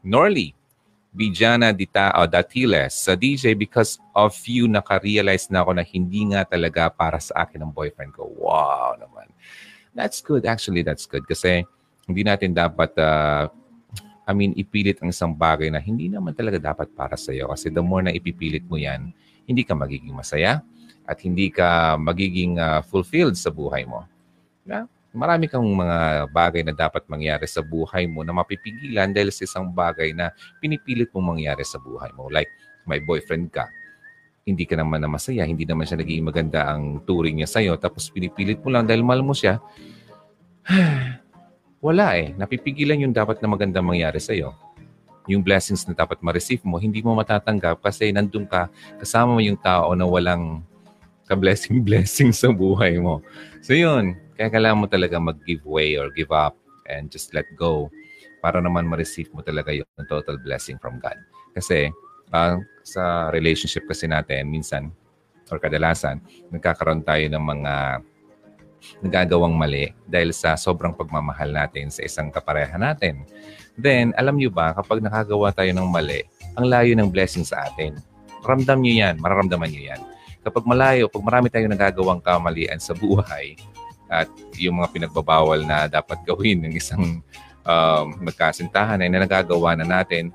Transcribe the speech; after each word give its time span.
Norly, 0.00 0.56
Bijana 1.10 1.74
Dita, 1.74 2.14
oh, 2.14 2.30
Datiles, 2.30 2.94
sa 2.94 3.18
DJ, 3.18 3.58
because 3.58 3.98
of 4.14 4.30
you, 4.46 4.70
naka-realize 4.70 5.50
na 5.50 5.66
ako 5.66 5.74
na 5.74 5.82
hindi 5.82 6.30
nga 6.30 6.46
talaga 6.46 6.86
para 6.86 7.18
sa 7.18 7.42
akin 7.42 7.66
ang 7.66 7.74
boyfriend 7.74 8.14
ko. 8.14 8.30
Wow 8.38 8.94
naman. 8.94 9.26
That's 9.90 10.22
good. 10.22 10.46
Actually, 10.46 10.86
that's 10.86 11.10
good. 11.10 11.26
Kasi 11.26 11.66
hindi 12.06 12.22
natin 12.22 12.54
dapat, 12.54 12.94
uh, 12.94 13.50
I 14.22 14.32
mean, 14.32 14.54
ipilit 14.54 15.02
ang 15.02 15.10
isang 15.10 15.34
bagay 15.34 15.66
na 15.74 15.82
hindi 15.82 16.06
naman 16.06 16.30
talaga 16.30 16.62
dapat 16.62 16.94
para 16.94 17.18
sa 17.18 17.34
iyo. 17.34 17.50
Kasi 17.50 17.74
the 17.74 17.82
more 17.82 18.06
na 18.06 18.14
ipipilit 18.14 18.62
mo 18.70 18.78
yan, 18.78 19.10
hindi 19.50 19.66
ka 19.66 19.74
magiging 19.74 20.14
masaya 20.14 20.62
at 21.10 21.18
hindi 21.26 21.50
ka 21.50 21.98
magiging 21.98 22.62
uh, 22.62 22.86
fulfilled 22.86 23.34
sa 23.34 23.50
buhay 23.50 23.82
mo. 23.82 24.06
Yeah? 24.62 24.86
Marami 25.10 25.50
kang 25.50 25.66
mga 25.66 26.30
bagay 26.30 26.62
na 26.62 26.74
dapat 26.74 27.02
mangyari 27.10 27.46
sa 27.50 27.62
buhay 27.62 28.06
mo 28.06 28.22
na 28.22 28.30
mapipigilan 28.30 29.10
dahil 29.10 29.34
sa 29.34 29.42
isang 29.42 29.66
bagay 29.66 30.14
na 30.14 30.30
pinipilit 30.62 31.10
mong 31.10 31.36
mangyari 31.36 31.66
sa 31.66 31.82
buhay 31.82 32.14
mo. 32.14 32.30
Like, 32.30 32.50
may 32.86 33.02
boyfriend 33.02 33.50
ka, 33.50 33.66
hindi 34.46 34.64
ka 34.64 34.78
naman 34.78 35.02
na 35.02 35.10
masaya, 35.10 35.44
hindi 35.44 35.66
naman 35.66 35.86
siya 35.86 35.98
naging 36.00 36.26
maganda 36.26 36.70
ang 36.70 37.02
turing 37.04 37.42
niya 37.42 37.50
sa'yo, 37.50 37.74
tapos 37.76 38.08
pinipilit 38.08 38.62
mo 38.62 38.70
lang 38.70 38.86
dahil 38.86 39.02
mahal 39.02 39.22
mo 39.26 39.34
siya, 39.34 39.58
wala 41.86 42.16
eh. 42.16 42.32
Napipigilan 42.38 43.02
yung 43.02 43.14
dapat 43.14 43.42
na 43.42 43.48
maganda 43.50 43.82
mangyari 43.82 44.22
sa'yo. 44.22 44.54
Yung 45.28 45.44
blessings 45.44 45.86
na 45.86 45.94
dapat 45.94 46.18
ma-receive 46.24 46.62
mo, 46.64 46.80
hindi 46.80 47.04
mo 47.04 47.14
matatanggap 47.14 47.82
kasi 47.82 48.10
nandun 48.10 48.48
ka, 48.48 48.70
kasama 48.98 49.36
mo 49.36 49.40
yung 49.42 49.58
tao 49.58 49.92
na 49.94 50.06
walang 50.06 50.64
ka-blessing-blessing 51.30 52.34
sa 52.40 52.50
buhay 52.50 52.98
mo. 52.98 53.22
So 53.62 53.76
yun, 53.76 54.18
kaya 54.40 54.48
kailangan 54.48 54.80
mo 54.80 54.88
talaga 54.88 55.20
mag-give 55.20 55.60
way 55.68 56.00
or 56.00 56.08
give 56.08 56.32
up 56.32 56.56
and 56.88 57.12
just 57.12 57.36
let 57.36 57.44
go 57.60 57.92
para 58.40 58.56
naman 58.56 58.88
ma-receive 58.88 59.28
mo 59.36 59.44
talaga 59.44 59.68
yung 59.68 59.84
total 60.08 60.40
blessing 60.40 60.80
from 60.80 60.96
God. 60.96 61.20
Kasi 61.52 61.92
uh, 62.32 62.56
sa 62.80 63.28
relationship 63.36 63.84
kasi 63.84 64.08
natin, 64.08 64.48
minsan 64.48 64.88
or 65.52 65.60
kadalasan, 65.60 66.24
nagkakaroon 66.48 67.04
tayo 67.04 67.20
ng 67.28 67.44
mga 67.44 67.74
nagagawang 69.04 69.52
mali 69.60 69.92
dahil 70.08 70.32
sa 70.32 70.56
sobrang 70.56 70.96
pagmamahal 70.96 71.52
natin 71.52 71.92
sa 71.92 72.00
isang 72.00 72.32
kapareha 72.32 72.80
natin. 72.80 73.28
Then, 73.76 74.16
alam 74.16 74.40
nyo 74.40 74.48
ba, 74.48 74.72
kapag 74.72 75.04
nakagawa 75.04 75.52
tayo 75.52 75.68
ng 75.76 75.84
mali, 75.84 76.24
ang 76.56 76.64
layo 76.64 76.96
ng 76.96 77.12
blessing 77.12 77.44
sa 77.44 77.68
atin. 77.68 78.00
Ramdam 78.40 78.80
nyo 78.80 78.94
yan, 79.04 79.20
mararamdaman 79.20 79.68
nyo 79.68 79.82
yan. 79.92 80.00
Kapag 80.40 80.64
malayo, 80.64 81.12
pag 81.12 81.20
marami 81.20 81.52
tayong 81.52 81.76
nagagawang 81.76 82.24
kamalian 82.24 82.80
sa 82.80 82.96
buhay, 82.96 83.60
at 84.10 84.26
yung 84.58 84.82
mga 84.82 84.90
pinagbabawal 84.90 85.62
na 85.62 85.86
dapat 85.86 86.18
gawin 86.28 86.66
ng 86.66 86.74
isang 86.74 87.22
um, 87.64 88.06
magkasintahan 88.20 89.00
ay 89.00 89.08
na 89.08 89.22
nagagawa 89.22 89.78
na 89.78 89.86
natin, 89.86 90.34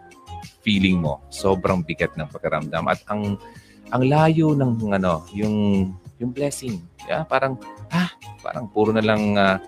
feeling 0.64 1.04
mo, 1.04 1.22
sobrang 1.30 1.84
bigat 1.84 2.16
ng 2.16 2.32
pakiramdam. 2.32 2.88
At 2.88 3.04
ang 3.12 3.38
ang 3.94 4.02
layo 4.02 4.58
ng 4.58 4.98
ano, 4.98 5.28
yung 5.36 5.90
yung 6.18 6.32
blessing. 6.32 6.82
Yeah, 7.06 7.28
parang 7.28 7.60
ah, 7.94 8.10
parang 8.42 8.72
puro 8.72 8.90
na 8.96 9.04
lang 9.04 9.38
uh, 9.38 9.60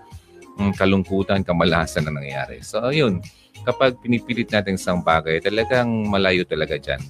kalungkutan, 0.74 1.46
kamalasan 1.46 2.10
na 2.10 2.18
nangyayari. 2.18 2.66
So, 2.66 2.82
yun. 2.90 3.22
Kapag 3.62 4.00
pinipilit 4.00 4.50
natin 4.50 4.80
isang 4.80 5.04
bagay, 5.04 5.44
talagang 5.44 5.90
malayo 6.08 6.48
talaga 6.48 6.80
dyan 6.80 7.04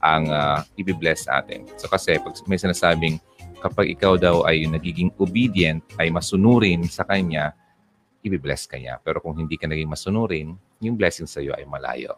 ang 0.00 0.32
uh, 0.32 0.64
ibibless 0.80 1.28
natin. 1.28 1.68
So, 1.76 1.86
kasi 1.86 2.16
pag 2.18 2.34
may 2.48 2.56
sinasabing 2.56 3.20
kapag 3.60 3.92
ikaw 3.92 4.16
daw 4.16 4.48
ay 4.48 4.64
nagiging 4.64 5.12
obedient, 5.20 5.84
ay 6.00 6.08
masunurin 6.08 6.88
sa 6.88 7.04
Kanya, 7.04 7.52
ibibless 8.24 8.64
ka 8.64 8.80
niya. 8.80 8.96
Pero 9.04 9.20
kung 9.20 9.36
hindi 9.36 9.56
ka 9.60 9.68
naging 9.68 9.88
masunurin, 9.88 10.56
yung 10.80 10.96
blessing 10.96 11.28
sa 11.28 11.44
iyo 11.44 11.52
ay 11.52 11.68
malayo. 11.68 12.16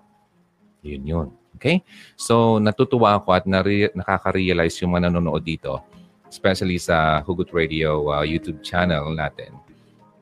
Yun 0.83 1.03
yun. 1.03 1.29
Okay? 1.59 1.83
So, 2.19 2.59
natutuwa 2.59 3.19
ako 3.19 3.29
at 3.35 3.45
nare- 3.47 3.95
nakaka-realize 3.95 4.79
yung 4.83 4.95
mga 4.99 5.11
nanonood 5.11 5.43
dito, 5.47 5.79
especially 6.27 6.79
sa 6.79 7.23
Hugot 7.23 7.51
Radio 7.55 8.11
uh, 8.11 8.27
YouTube 8.27 8.63
channel 8.67 9.15
natin, 9.15 9.55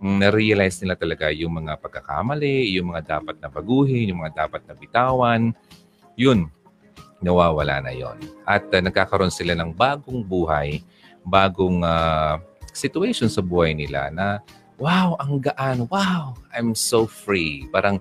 mm, 0.01 0.27
na-realize 0.27 0.81
nila 0.85 0.97
talaga 1.01 1.33
yung 1.33 1.65
mga 1.65 1.81
pagkakamali, 1.81 2.77
yung 2.77 2.93
mga 2.93 3.21
dapat 3.21 3.41
na 3.41 3.49
baguhin, 3.49 4.13
yung 4.13 4.21
mga 4.21 4.49
dapat 4.49 4.63
na 4.69 4.75
bitawan. 4.77 5.43
Yun, 6.19 6.53
nawawala 7.25 7.81
na 7.85 7.93
yon. 7.97 8.21
At 8.45 8.69
uh, 8.69 8.81
nagkakaroon 8.85 9.33
sila 9.33 9.57
ng 9.57 9.73
bagong 9.73 10.21
buhay 10.21 10.85
bagong 11.31 11.87
uh, 11.87 12.43
situation 12.75 13.31
sa 13.31 13.41
buhay 13.41 13.73
nila 13.73 14.11
na 14.11 14.43
wow, 14.81 15.15
ang 15.21 15.39
gaan, 15.39 15.87
wow, 15.93 16.35
I'm 16.51 16.75
so 16.75 17.05
free. 17.05 17.69
Parang 17.69 18.01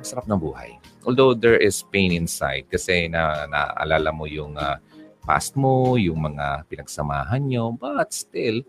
masarap 0.00 0.24
ng 0.26 0.40
buhay. 0.40 0.80
Although 1.04 1.36
there 1.36 1.60
is 1.60 1.84
pain 1.92 2.10
inside 2.10 2.66
kasi 2.66 3.06
na 3.06 3.46
naalala 3.46 4.10
mo 4.10 4.26
yung 4.26 4.56
uh, 4.58 4.80
past 5.22 5.54
mo, 5.54 5.94
yung 5.94 6.22
mga 6.22 6.66
pinagsamahan 6.66 7.44
nyo, 7.46 7.76
but 7.76 8.10
still, 8.10 8.64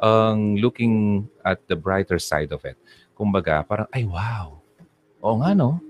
um, 0.00 0.54
looking 0.56 1.26
at 1.42 1.60
the 1.66 1.76
brighter 1.76 2.22
side 2.22 2.54
of 2.54 2.62
it, 2.64 2.78
kumbaga, 3.18 3.66
parang, 3.66 3.88
ay 3.92 4.06
wow, 4.06 4.62
oo 5.20 5.36
nga 5.42 5.52
no, 5.52 5.82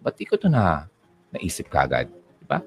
ba't 0.00 0.16
di 0.16 0.24
ko 0.24 0.38
ito 0.38 0.48
na 0.48 0.86
naisip 1.34 1.68
kagad? 1.68 2.08
Diba? 2.40 2.62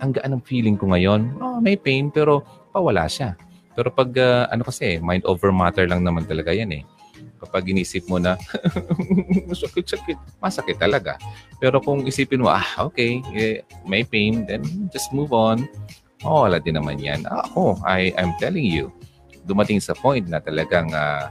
Ang 0.00 0.10
gaan 0.16 0.32
ng 0.38 0.44
feeling 0.46 0.76
ko 0.78 0.90
ngayon, 0.90 1.38
oh, 1.38 1.58
may 1.58 1.78
pain, 1.78 2.08
pero 2.10 2.42
pawala 2.74 3.06
siya. 3.06 3.38
Pero 3.74 3.90
pag 3.90 4.10
uh, 4.14 4.46
ano 4.48 4.62
kasi, 4.62 5.02
mind 5.02 5.26
over 5.26 5.50
matter 5.50 5.86
lang 5.90 6.06
naman 6.06 6.24
talaga 6.24 6.54
yan 6.54 6.70
eh. 6.70 6.82
Kapag 7.42 7.66
inisip 7.70 8.06
mo 8.06 8.22
na, 8.22 8.38
masakit-sakit, 9.50 10.38
masakit 10.38 10.78
talaga. 10.78 11.18
Pero 11.58 11.82
kung 11.82 12.06
isipin 12.06 12.42
mo, 12.42 12.48
ah, 12.48 12.64
okay, 12.78 13.20
eh, 13.34 13.66
may 13.84 14.06
pain, 14.06 14.46
then 14.46 14.62
just 14.94 15.10
move 15.10 15.34
on. 15.34 15.66
Oh, 16.22 16.46
wala 16.46 16.62
din 16.62 16.78
naman 16.78 17.02
yan. 17.02 17.26
Ah, 17.26 17.44
ako, 17.44 17.82
I, 17.84 18.14
I'm 18.16 18.32
telling 18.38 18.64
you, 18.64 18.94
dumating 19.44 19.82
sa 19.82 19.92
point 19.92 20.24
na 20.24 20.40
talagang 20.40 20.88
uh, 20.94 21.28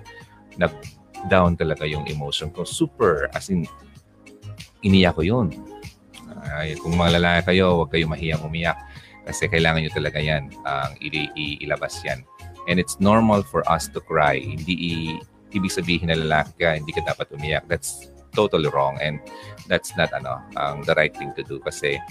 nag-down 0.60 1.58
talaga 1.58 1.88
yung 1.88 2.06
emotion 2.06 2.54
ko. 2.54 2.68
Super, 2.68 3.32
as 3.34 3.50
in, 3.50 3.66
iniyak 4.86 5.18
ko 5.18 5.24
yun. 5.26 5.48
Ay, 6.44 6.76
kung 6.78 6.94
mga 6.94 7.18
lalaki 7.18 7.56
kayo, 7.56 7.82
huwag 7.82 7.90
kayong 7.90 8.14
mahiyang 8.14 8.44
umiyak 8.44 8.78
kasi 9.24 9.48
kailangan 9.48 9.80
nyo 9.80 9.92
talaga 9.96 10.20
yan 10.20 10.52
ang 10.68 10.94
uh, 11.00 11.64
ilabas 11.64 12.04
yan. 12.04 12.28
And 12.68 12.80
it's 12.80 13.00
normal 13.00 13.44
for 13.44 13.64
us 13.68 13.92
to 13.92 14.00
cry. 14.00 14.40
Hindi 14.40 15.20
ibig 15.54 15.70
sabihin 15.70 16.10
na 16.10 16.18
lalaki 16.18 16.58
ka, 16.58 16.80
hindi 16.80 16.92
ka 16.92 17.06
dapat 17.06 17.30
umiyak. 17.36 17.70
That's 17.70 18.10
totally 18.34 18.68
wrong 18.74 18.98
and 18.98 19.22
that's 19.70 19.94
not 19.94 20.10
ano 20.12 20.42
ang 20.58 20.82
um, 20.82 20.86
the 20.90 20.98
right 20.98 21.14
thing 21.14 21.30
to 21.38 21.46
do 21.46 21.62
kasi 21.62 22.02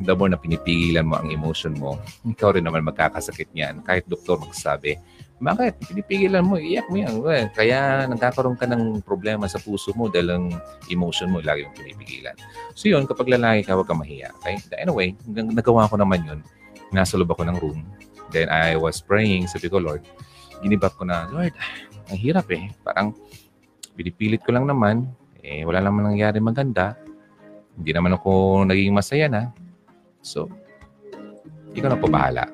the 0.00 0.14
more 0.14 0.30
na 0.30 0.40
pinipigilan 0.40 1.04
mo 1.04 1.20
ang 1.20 1.28
emotion 1.28 1.76
mo, 1.76 2.00
ikaw 2.24 2.56
rin 2.56 2.64
naman 2.64 2.86
magkakasakit 2.86 3.52
niyan. 3.52 3.84
Kahit 3.84 4.08
doktor 4.08 4.40
magsasabi, 4.40 4.96
bakit? 5.42 5.74
Pinipigilan 5.84 6.46
mo, 6.46 6.56
iyak 6.56 6.86
mo 6.88 6.96
yan. 7.02 7.18
Well, 7.18 7.50
kaya 7.52 8.06
nagkakaroon 8.08 8.56
ka 8.56 8.64
ng 8.70 9.02
problema 9.02 9.50
sa 9.50 9.58
puso 9.58 9.90
mo 9.98 10.06
dahil 10.06 10.32
ang 10.32 10.46
emotion 10.86 11.28
mo 11.28 11.42
lagi 11.42 11.66
yung 11.66 11.74
pinipigilan. 11.76 12.38
So 12.78 12.88
yun, 12.88 13.04
kapag 13.04 13.28
lalaki 13.28 13.66
ka, 13.66 13.74
huwag 13.74 13.90
ka 13.90 13.94
mahiya. 13.98 14.30
Okay? 14.40 14.56
Anyway, 14.78 15.18
nagawa 15.28 15.90
ko 15.90 15.98
naman 15.98 16.22
yun. 16.24 16.40
Nasa 16.94 17.18
loob 17.18 17.34
ako 17.34 17.42
ng 17.42 17.58
room. 17.58 17.82
Then 18.32 18.48
I 18.48 18.80
was 18.80 19.04
praying, 19.04 19.52
sabi 19.52 19.68
ko, 19.68 19.76
Lord, 19.76 20.02
ginibap 20.64 20.96
ko 20.96 21.04
na, 21.04 21.28
Lord, 21.28 21.52
ang 22.08 22.18
hirap 22.18 22.48
eh. 22.48 22.72
Parang 22.80 23.12
pinipilit 23.92 24.40
ko 24.40 24.56
lang 24.56 24.64
naman. 24.64 25.04
Eh, 25.44 25.68
wala 25.68 25.84
naman 25.84 26.08
nangyari 26.08 26.40
maganda. 26.40 26.96
Hindi 27.76 27.92
naman 27.92 28.16
ako 28.16 28.64
naging 28.64 28.96
masaya 28.96 29.28
na. 29.28 29.42
So, 30.24 30.48
ikaw 31.76 31.92
na 31.92 32.00
po 32.00 32.08
bahala. 32.08 32.48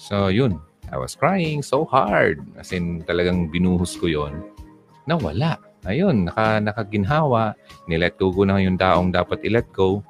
So, 0.00 0.32
yun. 0.32 0.56
I 0.90 0.98
was 0.98 1.14
crying 1.14 1.62
so 1.62 1.86
hard. 1.86 2.42
As 2.58 2.74
in, 2.74 3.06
talagang 3.06 3.52
binuhos 3.52 3.94
ko 3.94 4.10
yon 4.10 4.42
Nawala. 5.06 5.60
Ayun, 5.86 6.26
naka, 6.28 6.58
nakaginhawa. 6.58 7.54
Nilet 7.86 8.18
go 8.18 8.34
ko 8.34 8.42
na 8.42 8.58
yung 8.58 8.76
taong 8.76 9.14
dapat 9.14 9.40
i-let 9.46 9.70
go. 9.70 10.02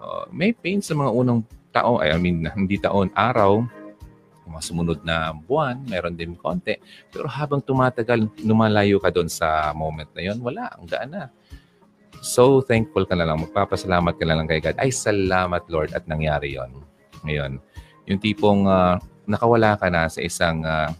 Uh, 0.00 0.24
may 0.32 0.56
pain 0.56 0.80
sa 0.80 0.96
mga 0.96 1.10
unang 1.14 1.40
tao. 1.70 2.00
I 2.00 2.16
mean, 2.16 2.48
hindi 2.48 2.80
taon, 2.80 3.12
araw 3.14 3.81
mga 4.46 4.60
sumunod 4.62 5.00
na 5.06 5.30
buwan, 5.34 5.86
meron 5.86 6.18
din 6.18 6.34
konti. 6.34 6.76
Pero 7.10 7.30
habang 7.30 7.62
tumatagal, 7.62 8.26
lumalayo 8.42 8.98
ka 8.98 9.14
doon 9.14 9.30
sa 9.30 9.70
moment 9.74 10.08
na 10.12 10.22
yon, 10.22 10.38
wala, 10.42 10.70
ang 10.74 10.86
gaan 10.86 11.10
na. 11.10 11.24
So 12.22 12.62
thankful 12.62 13.06
ka 13.06 13.18
na 13.18 13.26
lang, 13.26 13.42
magpapasalamat 13.42 14.14
ka 14.14 14.24
na 14.26 14.38
lang 14.38 14.46
kay 14.46 14.62
God. 14.62 14.78
Ay, 14.78 14.94
salamat 14.94 15.66
Lord 15.66 15.90
at 15.94 16.06
nangyari 16.06 16.54
yon. 16.54 16.70
Ngayon, 17.26 17.58
yung 18.06 18.20
tipong 18.22 18.66
uh, 18.66 18.98
nakawala 19.26 19.78
ka 19.78 19.90
na 19.90 20.06
sa 20.06 20.22
isang 20.22 20.62
uh, 20.62 20.90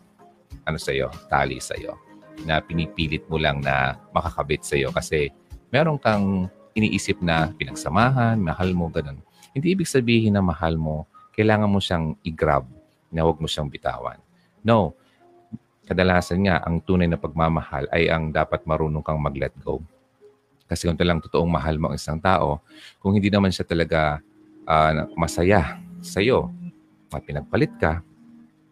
ano 0.66 0.78
sa 0.78 0.94
iyo, 0.94 1.10
tali 1.26 1.58
sa 1.58 1.74
iyo 1.74 1.98
na 2.42 2.58
pinipilit 2.58 3.22
mo 3.30 3.38
lang 3.38 3.62
na 3.62 3.94
makakabit 4.10 4.66
sa 4.66 4.74
iyo 4.74 4.90
kasi 4.90 5.30
meron 5.70 5.98
kang 5.98 6.50
iniisip 6.72 7.20
na 7.20 7.52
pinagsamahan, 7.54 8.40
mahal 8.40 8.72
mo, 8.72 8.88
ganun. 8.88 9.20
Hindi 9.52 9.76
ibig 9.76 9.88
sabihin 9.88 10.34
na 10.34 10.42
mahal 10.42 10.80
mo, 10.80 11.04
kailangan 11.36 11.68
mo 11.68 11.78
siyang 11.78 12.16
i-grab 12.24 12.64
na 13.12 13.22
huwag 13.22 13.38
mo 13.38 13.46
siyang 13.46 13.68
bitawan. 13.68 14.18
No. 14.64 14.96
Kadalasan 15.84 16.48
nga, 16.48 16.64
ang 16.64 16.80
tunay 16.80 17.06
na 17.06 17.20
pagmamahal 17.20 17.86
ay 17.92 18.08
ang 18.08 18.32
dapat 18.32 18.64
marunong 18.64 19.04
kang 19.04 19.20
mag-let 19.20 19.52
go. 19.60 19.84
Kasi 20.64 20.88
kung 20.88 20.96
talagang 20.96 21.20
totoong 21.20 21.52
mahal 21.52 21.76
mo 21.76 21.92
ang 21.92 22.00
isang 22.00 22.16
tao, 22.16 22.64
kung 22.96 23.12
hindi 23.12 23.28
naman 23.28 23.52
siya 23.52 23.68
talaga 23.68 24.24
uh, 24.64 25.04
masaya 25.12 25.76
sa'yo, 26.00 26.48
pinagpalit 27.12 27.68
ka, 27.76 28.00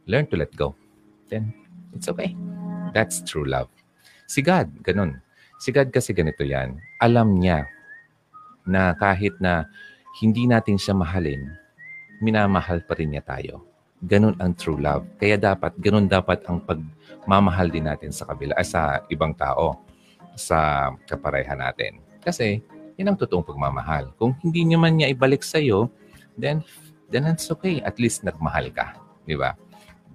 learn 0.09 0.25
to 0.25 0.41
let 0.41 0.49
go. 0.57 0.73
Then, 1.29 1.53
it's 1.93 2.09
okay. 2.09 2.33
That's 2.97 3.21
true 3.21 3.45
love. 3.45 3.69
Si 4.25 4.41
God, 4.41 4.81
ganun. 4.81 5.21
Si 5.61 5.69
God 5.71 5.93
kasi 5.93 6.17
ganito 6.17 6.41
yan. 6.41 6.81
Alam 7.05 7.37
niya 7.37 7.69
na 8.65 8.97
kahit 8.97 9.37
na 9.37 9.69
hindi 10.25 10.49
natin 10.49 10.81
siya 10.81 10.97
mahalin, 10.97 11.53
minamahal 12.25 12.81
pa 12.87 12.97
rin 12.97 13.13
niya 13.13 13.25
tayo. 13.27 13.70
Ganun 14.01 14.33
ang 14.41 14.57
true 14.57 14.81
love. 14.81 15.05
Kaya 15.21 15.37
dapat, 15.37 15.77
ganun 15.77 16.09
dapat 16.09 16.41
ang 16.49 16.65
pagmamahal 16.65 17.69
din 17.69 17.85
natin 17.85 18.09
sa 18.09 18.25
kabila, 18.25 18.57
ay 18.57 18.65
sa 18.65 19.05
ibang 19.13 19.37
tao, 19.37 19.77
sa 20.41 20.89
kapareha 21.05 21.53
natin. 21.53 22.01
Kasi, 22.25 22.65
yun 22.97 23.13
ang 23.13 23.21
totoong 23.21 23.45
pagmamahal. 23.45 24.13
Kung 24.17 24.33
hindi 24.41 24.65
naman 24.65 24.97
niya 24.97 25.13
ibalik 25.13 25.45
sa 25.45 25.61
iyo, 25.61 25.93
then, 26.41 26.65
then 27.13 27.29
it's 27.29 27.53
okay. 27.53 27.85
At 27.85 28.01
least 28.01 28.25
nagmahal 28.25 28.73
ka. 28.73 28.97
Di 29.29 29.37
ba? 29.37 29.53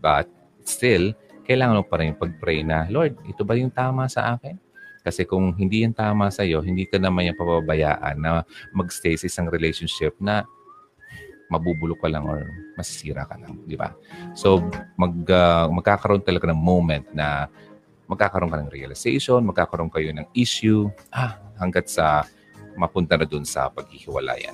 But, 0.02 0.30
still, 0.66 1.14
kailangan 1.46 1.82
mo 1.82 1.86
pa 1.86 2.02
rin 2.02 2.18
pag-pray 2.18 2.66
na, 2.66 2.90
Lord, 2.90 3.22
ito 3.30 3.46
ba 3.46 3.54
yung 3.54 3.70
tama 3.70 4.10
sa 4.10 4.34
akin? 4.34 4.58
Kasi 5.06 5.22
kung 5.30 5.54
hindi 5.54 5.86
yan 5.86 5.94
tama 5.94 6.34
sa 6.34 6.42
iyo, 6.42 6.66
hindi 6.66 6.90
ka 6.90 6.98
naman 6.98 7.30
yung 7.30 7.38
pababayaan 7.38 8.18
na 8.18 8.42
magstay 8.74 9.14
sa 9.14 9.30
isang 9.30 9.54
relationship 9.54 10.18
na 10.18 10.42
mabubulok 11.50 12.02
ka 12.02 12.10
lang 12.10 12.26
or 12.26 12.50
masisira 12.74 13.26
ka 13.30 13.38
lang, 13.38 13.62
di 13.70 13.78
ba? 13.78 13.94
So, 14.34 14.62
mag, 14.98 15.14
uh, 15.30 15.70
magkakaroon 15.70 16.26
talaga 16.26 16.50
ng 16.50 16.58
moment 16.58 17.06
na 17.14 17.48
magkakaroon 18.10 18.50
ka 18.50 18.60
ng 18.62 18.74
realization, 18.74 19.46
magkakaroon 19.46 19.90
kayo 19.94 20.10
ng 20.14 20.26
issue, 20.34 20.90
ah, 21.14 21.38
hanggat 21.58 21.90
sa 21.90 22.26
mapunta 22.78 23.18
na 23.18 23.26
dun 23.26 23.46
sa 23.46 23.70
paghihiwalayan. 23.72 24.54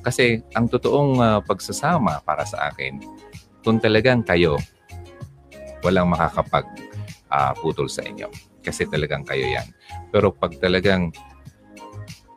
Kasi 0.00 0.40
ang 0.56 0.66
totoong 0.66 1.12
uh, 1.20 1.38
pagsasama 1.44 2.24
para 2.24 2.46
sa 2.48 2.72
akin, 2.72 2.98
kung 3.60 3.76
talagang 3.76 4.24
kayo, 4.24 4.56
walang 5.84 6.08
makakapag 6.08 6.64
uh, 7.28 7.52
putol 7.60 7.88
sa 7.88 8.00
inyo. 8.04 8.28
Kasi 8.64 8.88
talagang 8.88 9.24
kayo 9.24 9.44
yan. 9.44 9.68
Pero 10.08 10.32
pag 10.32 10.56
talagang 10.56 11.12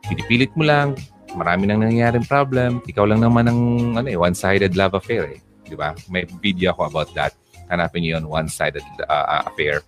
pinipilit 0.04 0.52
mo 0.56 0.64
lang, 0.68 0.92
marami 1.34 1.66
nang 1.66 1.82
nangyayaring 1.82 2.26
problem, 2.26 2.80
ikaw 2.86 3.04
lang 3.04 3.20
naman 3.20 3.50
ang 3.50 3.60
ano 3.98 4.08
eh, 4.08 4.18
one-sided 4.18 4.78
love 4.78 4.94
affair 4.94 5.26
eh. 5.28 5.40
Di 5.66 5.74
ba? 5.74 5.92
May 6.08 6.24
video 6.40 6.72
ako 6.72 6.88
about 6.88 7.10
that. 7.18 7.34
Hanapin 7.68 8.06
niyo 8.06 8.18
yun, 8.20 8.30
one-sided 8.30 8.84
uh, 9.10 9.44
affair. 9.46 9.82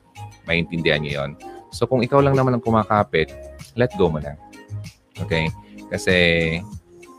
Maintindihan 0.45 1.01
niyo 1.01 1.23
yun. 1.23 1.31
So 1.71 1.87
kung 1.87 2.03
ikaw 2.03 2.23
lang 2.23 2.35
naman 2.35 2.57
ang 2.57 2.63
kumakapit, 2.65 3.31
let 3.79 3.93
go 3.95 4.11
mo 4.11 4.19
na. 4.19 4.35
Okay? 5.23 5.51
Kasi 5.93 6.15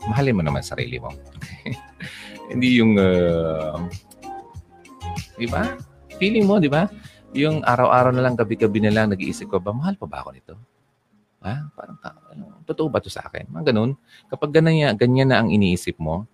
mahalin 0.06 0.36
mo 0.36 0.42
naman 0.44 0.62
sarili 0.62 1.00
mo. 1.00 1.12
Hindi 2.52 2.80
yung, 2.80 2.96
uh, 2.96 3.76
di 5.36 5.46
ba? 5.48 5.76
Feeling 6.16 6.48
mo, 6.48 6.58
di 6.58 6.72
ba? 6.72 6.88
Yung 7.36 7.60
araw-araw 7.62 8.10
na 8.10 8.24
lang, 8.24 8.34
gabi-gabi 8.34 8.80
na 8.80 8.92
lang, 8.92 9.12
nag-iisip 9.12 9.52
ko 9.52 9.60
ba, 9.60 9.70
mahal 9.70 9.94
pa 10.00 10.08
ba 10.08 10.24
ako 10.24 10.32
nito? 10.32 10.54
Ha? 11.42 11.70
Parang, 11.74 11.96
ano, 12.02 12.62
totoo 12.66 12.90
ba 12.90 12.98
to 12.98 13.10
sa 13.10 13.26
akin? 13.26 13.46
Mga 13.50 13.70
ganun. 13.70 13.94
Kapag 14.26 14.50
ganyan, 14.50 14.94
ganyan 14.98 15.30
na 15.30 15.38
ang 15.38 15.48
iniisip 15.54 15.94
mo, 16.02 16.26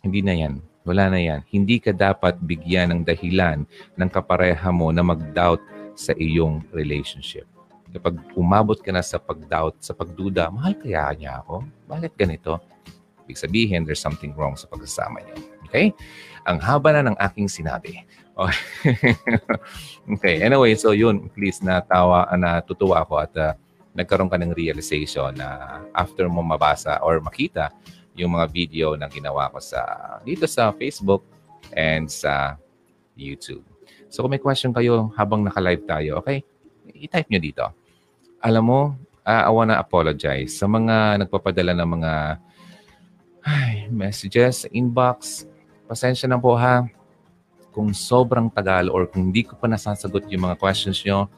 hindi 0.00 0.24
na 0.24 0.32
yan. 0.32 0.64
Wala 0.88 1.12
na 1.12 1.20
yan. 1.20 1.44
Hindi 1.52 1.76
ka 1.82 1.92
dapat 1.92 2.40
bigyan 2.40 2.94
ng 2.94 3.00
dahilan 3.04 3.68
ng 3.68 4.10
kapareha 4.10 4.72
mo 4.72 4.88
na 4.88 5.04
mag-doubt 5.04 5.60
sa 5.92 6.16
iyong 6.16 6.64
relationship. 6.72 7.44
Kapag 7.92 8.16
umabot 8.36 8.76
ka 8.80 8.92
na 8.92 9.04
sa 9.04 9.20
pag-doubt, 9.20 9.80
sa 9.84 9.92
pagduda, 9.92 10.48
mahal 10.48 10.76
kaya 10.76 11.12
niya 11.12 11.44
ako? 11.44 11.64
Bakit 11.88 12.12
ganito? 12.16 12.60
Ibig 13.28 13.36
sabihin, 13.36 13.84
there's 13.84 14.00
something 14.00 14.32
wrong 14.32 14.56
sa 14.56 14.64
pagsasama 14.72 15.20
niyo. 15.20 15.36
Okay? 15.68 15.92
Ang 16.48 16.64
haba 16.64 16.96
na 16.96 17.12
ng 17.12 17.16
aking 17.20 17.48
sinabi. 17.52 18.04
Okay. 20.08 20.40
Anyway, 20.40 20.72
so 20.78 20.96
yun, 20.96 21.28
please 21.34 21.60
natawa, 21.60 22.24
natutuwa 22.32 23.04
ako 23.04 23.14
at 23.20 23.32
uh, 23.36 23.52
nagkaroon 23.98 24.30
ka 24.30 24.38
ng 24.38 24.54
realization 24.54 25.34
na 25.34 25.82
after 25.90 26.30
mo 26.30 26.38
mabasa 26.46 27.02
or 27.02 27.18
makita 27.18 27.74
yung 28.14 28.38
mga 28.38 28.46
video 28.50 28.86
na 28.94 29.10
ginawa 29.10 29.50
ko 29.50 29.58
sa 29.58 29.82
dito 30.22 30.46
sa 30.46 30.70
Facebook 30.70 31.26
and 31.74 32.06
sa 32.06 32.54
YouTube. 33.18 33.66
So 34.06 34.22
kung 34.22 34.32
may 34.32 34.42
question 34.42 34.70
kayo 34.70 35.10
habang 35.18 35.42
naka-live 35.42 35.82
tayo, 35.84 36.22
okay? 36.22 36.46
I-type 36.94 37.26
nyo 37.28 37.40
dito. 37.42 37.64
Alam 38.38 38.64
mo, 38.64 38.80
uh, 39.26 39.42
I 39.44 39.50
wanna 39.50 39.76
apologize 39.76 40.56
sa 40.56 40.70
mga 40.70 41.26
nagpapadala 41.26 41.74
ng 41.74 41.88
mga 41.98 42.12
ay, 43.48 43.88
messages 43.88 44.64
sa 44.64 44.68
inbox. 44.70 45.44
Pasensya 45.88 46.28
na 46.28 46.38
po 46.40 46.54
ha. 46.54 46.84
Kung 47.72 47.94
sobrang 47.94 48.50
tagal 48.50 48.90
or 48.90 49.06
kung 49.06 49.30
hindi 49.30 49.46
ko 49.46 49.54
pa 49.54 49.70
nasasagot 49.70 50.26
yung 50.28 50.50
mga 50.50 50.58
questions 50.58 51.00
nyo, 51.06 51.30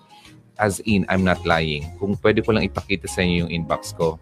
as 0.60 0.78
in, 0.84 1.08
I'm 1.08 1.24
not 1.24 1.40
lying. 1.48 1.88
Kung 1.96 2.14
pwede 2.20 2.44
ko 2.44 2.52
lang 2.52 2.68
ipakita 2.68 3.08
sa 3.08 3.24
inyo 3.24 3.48
yung 3.48 3.52
inbox 3.64 3.96
ko. 3.96 4.20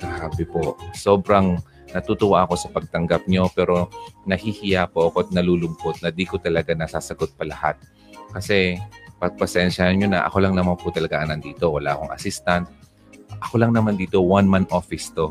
Grabe 0.00 0.42
po. 0.48 0.80
Sobrang 0.96 1.60
natutuwa 1.94 2.48
ako 2.48 2.58
sa 2.58 2.68
pagtanggap 2.74 3.30
nyo 3.30 3.46
pero 3.54 3.86
nahihiya 4.26 4.90
po 4.90 5.12
ako 5.12 5.28
at 5.28 5.30
nalulungkot 5.30 6.02
na 6.02 6.10
di 6.10 6.26
ko 6.26 6.40
talaga 6.40 6.74
nasasagot 6.74 7.36
pa 7.38 7.46
lahat. 7.46 7.78
Kasi 8.34 8.80
pagpasensya 9.22 9.92
nyo 9.94 10.10
na 10.10 10.26
ako 10.26 10.42
lang 10.42 10.58
naman 10.58 10.74
po 10.74 10.90
talaga 10.90 11.22
nandito. 11.22 11.70
Wala 11.70 11.94
akong 11.94 12.10
assistant. 12.10 12.66
Ako 13.44 13.60
lang 13.60 13.76
naman 13.76 13.94
dito, 13.94 14.18
one-man 14.24 14.66
office 14.74 15.12
to. 15.14 15.30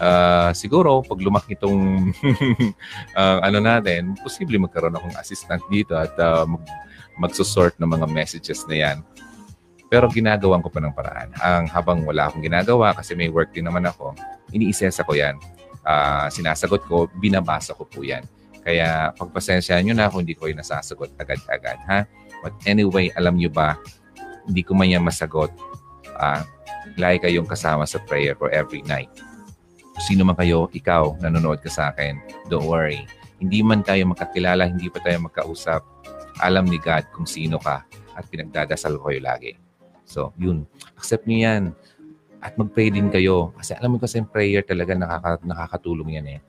Uh, 0.00 0.48
siguro, 0.56 1.04
pag 1.04 1.20
lumaki 1.20 1.52
itong 1.52 2.08
uh, 3.14 3.38
ano 3.46 3.60
natin, 3.60 4.16
posible 4.24 4.56
magkaroon 4.56 4.96
akong 4.96 5.12
assistant 5.20 5.60
dito 5.68 5.92
at 5.92 6.16
uh, 6.16 6.48
mag, 6.48 6.64
magsusort 7.20 7.76
ng 7.76 7.86
mga 7.86 8.06
messages 8.08 8.64
na 8.64 8.76
yan. 8.80 8.98
Pero 9.92 10.08
ginagawan 10.08 10.64
ko 10.64 10.72
pa 10.72 10.80
ng 10.80 10.94
paraan. 10.96 11.28
Ang 11.36 11.68
habang 11.68 12.06
wala 12.08 12.30
akong 12.30 12.40
ginagawa 12.40 12.96
kasi 12.96 13.12
may 13.12 13.28
work 13.28 13.52
din 13.52 13.68
naman 13.68 13.84
ako, 13.84 14.16
iniisesa 14.56 15.04
ko 15.04 15.12
yan. 15.12 15.36
Uh, 15.84 16.30
sinasagot 16.32 16.86
ko, 16.88 17.10
binabasa 17.20 17.76
ko 17.76 17.84
po 17.84 18.00
yan. 18.00 18.24
Kaya 18.64 19.10
pagpasensya 19.18 19.82
nyo 19.82 19.92
na 19.92 20.08
kung 20.08 20.22
hindi 20.24 20.38
ko 20.38 20.46
yung 20.46 20.62
nasasagot 20.62 21.12
agad-agad. 21.18 21.76
Ha? 21.90 22.06
But 22.40 22.54
anyway, 22.64 23.12
alam 23.18 23.36
nyo 23.36 23.50
ba, 23.52 23.76
hindi 24.46 24.62
ko 24.64 24.78
man 24.78 24.88
yan 24.88 25.04
masagot. 25.04 25.52
Uh, 26.16 26.44
lagi 26.96 27.26
kayong 27.26 27.48
kasama 27.48 27.84
sa 27.84 27.98
prayer 28.04 28.38
ko 28.38 28.46
every 28.48 28.86
night. 28.86 29.10
Sino 30.00 30.24
man 30.24 30.38
kayo, 30.38 30.70
ikaw, 30.72 31.18
nanonood 31.20 31.60
ka 31.60 31.68
sa 31.68 31.92
akin, 31.92 32.16
don't 32.48 32.64
worry. 32.64 33.04
Hindi 33.42 33.60
man 33.60 33.84
tayo 33.84 34.06
makakilala, 34.08 34.68
hindi 34.70 34.88
pa 34.88 35.02
tayo 35.02 35.20
magkausap, 35.28 35.82
alam 36.42 36.66
ni 36.66 36.80
God 36.80 37.06
kung 37.12 37.28
sino 37.28 37.60
ka 37.60 37.84
at 38.16 38.24
pinagdadasal 38.28 38.98
ko 38.98 39.12
kayo 39.12 39.22
lagi. 39.22 39.52
So, 40.04 40.34
yun. 40.36 40.66
Accept 40.98 41.24
niyo 41.30 41.46
yan. 41.46 41.62
At 42.42 42.58
mag-pray 42.58 42.90
din 42.90 43.12
kayo. 43.12 43.54
Kasi 43.54 43.78
alam 43.78 43.94
mo 43.94 43.98
kasi 44.02 44.18
prayer 44.26 44.66
talaga 44.66 44.98
nakaka, 44.98 45.38
nakakatulong 45.46 46.18
yan 46.18 46.26
eh. 46.36 46.40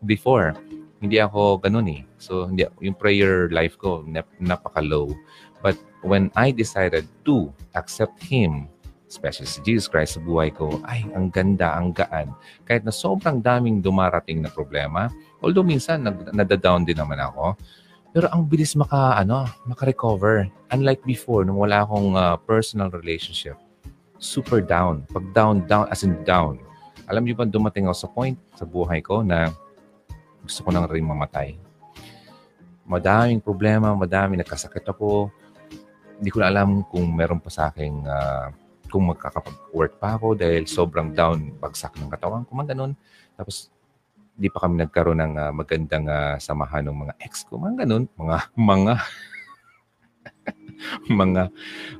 Before, 0.00 0.56
hindi 1.04 1.20
ako 1.20 1.60
ganun 1.60 1.88
eh. 1.92 2.02
So, 2.16 2.48
hindi, 2.48 2.64
yung 2.80 2.96
prayer 2.96 3.52
life 3.52 3.76
ko, 3.76 4.04
nap, 4.08 4.28
napaka-low. 4.40 5.12
But 5.60 5.76
when 6.00 6.32
I 6.32 6.52
decided 6.52 7.04
to 7.28 7.52
accept 7.76 8.20
Him, 8.24 8.72
especially 9.10 9.50
si 9.50 9.60
Jesus 9.66 9.90
Christ 9.90 10.16
sa 10.16 10.22
buhay 10.22 10.54
ko, 10.54 10.80
ay, 10.86 11.02
ang 11.12 11.28
ganda, 11.34 11.74
ang 11.74 11.90
gaan. 11.90 12.32
Kahit 12.64 12.86
na 12.86 12.94
sobrang 12.94 13.42
daming 13.42 13.82
dumarating 13.82 14.40
na 14.40 14.48
problema, 14.48 15.10
although 15.42 15.66
minsan 15.66 16.06
nag, 16.06 16.30
nadadown 16.30 16.86
din 16.86 16.96
naman 16.96 17.18
ako, 17.18 17.58
pero 18.10 18.26
ang 18.34 18.42
bilis 18.42 18.74
maka, 18.74 19.14
ano, 19.14 19.46
maka-recover. 19.70 20.50
Unlike 20.74 21.06
before, 21.06 21.46
nung 21.46 21.62
wala 21.62 21.86
akong 21.86 22.18
uh, 22.18 22.34
personal 22.42 22.90
relationship. 22.90 23.54
Super 24.18 24.58
down. 24.58 25.06
Pag 25.14 25.30
down, 25.30 25.62
down, 25.70 25.86
as 25.94 26.02
in 26.02 26.18
down. 26.26 26.58
Alam 27.06 27.26
niyo 27.26 27.38
ba, 27.38 27.46
dumating 27.46 27.86
ako 27.86 27.96
sa 27.96 28.08
point 28.10 28.36
sa 28.58 28.66
buhay 28.66 28.98
ko 29.02 29.22
na 29.22 29.54
gusto 30.42 30.66
ko 30.66 30.74
nang 30.74 30.90
rin 30.90 31.06
mamatay. 31.06 31.54
Madaming 32.82 33.38
problema, 33.38 33.94
madami 33.94 34.34
nagkasakit 34.42 34.82
ako. 34.90 35.30
Hindi 36.18 36.30
ko 36.34 36.38
na 36.42 36.50
alam 36.50 36.82
kung 36.90 37.06
meron 37.14 37.38
pa 37.38 37.48
sa 37.48 37.70
akin 37.70 37.92
uh, 38.04 38.50
kung 38.90 39.06
magkakapag-work 39.06 40.02
pa 40.02 40.18
ako 40.18 40.34
dahil 40.34 40.66
sobrang 40.66 41.14
down, 41.14 41.54
bagsak 41.62 41.94
ng 41.94 42.10
katawan 42.10 42.42
ko, 42.42 42.50
mga 42.58 42.74
ganun. 42.74 42.92
Tapos 43.38 43.70
di 44.40 44.48
pa 44.48 44.64
kami 44.64 44.80
nagkaroon 44.80 45.20
ng 45.20 45.34
uh, 45.36 45.52
magandang 45.52 46.08
uh, 46.08 46.40
samahan 46.40 46.88
ng 46.88 46.96
mga 46.96 47.14
ex 47.20 47.44
ko. 47.44 47.60
Mga 47.60 47.84
ganun. 47.84 48.08
Mga, 48.16 48.36
mga, 48.56 48.94
mga, 51.20 51.42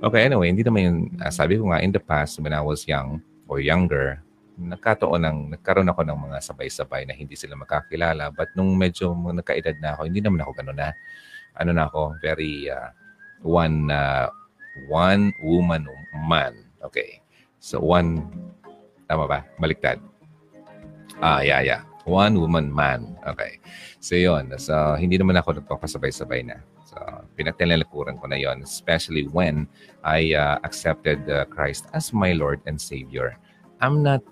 okay, 0.01 0.21
anyway, 0.25 0.49
hindi 0.49 0.65
naman 0.65 0.81
yung, 0.89 1.01
uh, 1.21 1.29
sabi 1.29 1.61
ko 1.61 1.69
nga, 1.69 1.85
in 1.85 1.93
the 1.93 2.01
past, 2.01 2.41
when 2.41 2.57
I 2.57 2.65
was 2.65 2.89
young 2.89 3.21
or 3.45 3.61
younger, 3.61 4.25
nagkataon 4.57 5.21
ng, 5.21 5.39
nagkaroon 5.53 5.93
ako 5.93 6.01
ng 6.01 6.17
mga 6.17 6.39
sabay-sabay 6.41 7.05
na 7.05 7.13
hindi 7.13 7.37
sila 7.37 7.61
makakilala. 7.61 8.33
But 8.33 8.57
nung 8.57 8.73
medyo 8.73 9.13
nagkaedad 9.13 9.77
na 9.77 10.01
ako, 10.01 10.09
hindi 10.09 10.25
naman 10.25 10.41
ako 10.41 10.53
ganun 10.57 10.81
na, 10.81 10.97
ano 11.61 11.77
na 11.77 11.93
ako, 11.93 12.17
very 12.25 12.73
uh, 12.73 12.89
one, 13.45 13.93
uh, 13.93 14.33
one 14.89 15.37
woman 15.45 15.85
man. 16.25 16.57
Okay. 16.89 17.21
So, 17.61 17.85
one, 17.85 18.33
tama 19.05 19.29
ba? 19.29 19.45
Baliktad. 19.61 20.01
Ah, 21.21 21.45
yeah, 21.45 21.61
yeah. 21.61 21.90
One 22.11 22.43
woman 22.43 22.75
man. 22.75 23.15
Okay. 23.23 23.63
So, 24.03 24.19
yun. 24.19 24.51
So, 24.59 24.99
hindi 24.99 25.15
naman 25.15 25.39
ako 25.39 25.63
nagpapasabay-sabay 25.63 26.43
na. 26.51 26.59
So, 26.91 26.99
pinagtalalakuran 27.39 28.19
ko 28.19 28.27
na 28.27 28.35
yon 28.35 28.67
especially 28.67 29.31
when 29.31 29.71
I 30.03 30.35
uh, 30.35 30.59
accepted 30.67 31.23
uh, 31.31 31.47
Christ 31.47 31.87
as 31.95 32.11
my 32.11 32.35
Lord 32.35 32.59
and 32.67 32.75
Savior. 32.75 33.39
I'm 33.79 34.03
not 34.03 34.27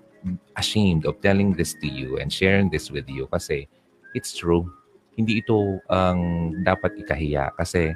ashamed 0.59 1.07
of 1.07 1.23
telling 1.23 1.55
this 1.55 1.71
to 1.79 1.87
you 1.87 2.19
and 2.19 2.27
sharing 2.27 2.67
this 2.67 2.91
with 2.91 3.07
you 3.07 3.31
kasi 3.31 3.71
it's 4.11 4.35
true. 4.35 4.67
Hindi 5.15 5.39
ito 5.39 5.79
ang 5.87 6.51
dapat 6.67 6.99
ikahiya 6.99 7.55
kasi 7.55 7.95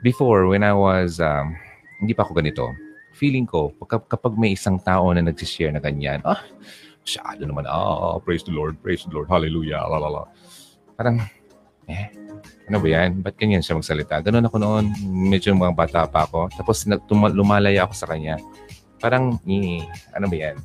before 0.00 0.48
when 0.48 0.64
I 0.64 0.72
was, 0.72 1.20
um, 1.20 1.52
hindi 2.00 2.16
pa 2.16 2.24
ako 2.24 2.40
ganito, 2.40 2.72
feeling 3.12 3.44
ko 3.44 3.68
kapag 3.84 4.40
may 4.40 4.56
isang 4.56 4.80
tao 4.80 5.12
na 5.12 5.20
nagsishare 5.20 5.76
na 5.76 5.80
ganyan, 5.84 6.24
ah, 6.24 6.40
masyado 7.02 7.42
naman, 7.44 7.66
ah, 7.66 8.16
praise 8.22 8.46
the 8.46 8.54
Lord, 8.54 8.78
praise 8.78 9.02
the 9.02 9.12
Lord, 9.12 9.26
hallelujah, 9.26 9.82
la 9.82 9.98
la 9.98 10.08
la. 10.08 10.24
Parang, 10.94 11.18
eh, 11.90 12.14
ano 12.70 12.78
ba 12.78 12.88
yan? 12.88 13.20
Ba't 13.20 13.34
ganyan 13.34 13.60
siya 13.60 13.74
magsalita? 13.74 14.22
Ganun 14.22 14.46
ako 14.46 14.56
noon. 14.62 14.94
Medyo 15.28 15.52
mga 15.58 15.74
bata 15.74 16.00
pa 16.06 16.24
ako. 16.24 16.48
Tapos 16.54 16.86
lumalaya 17.34 17.84
ako 17.84 17.94
sa 17.98 18.06
kanya. 18.06 18.38
Parang, 19.02 19.36
eh, 19.50 19.82
ano 20.14 20.30
ba 20.30 20.36
yan? 20.38 20.56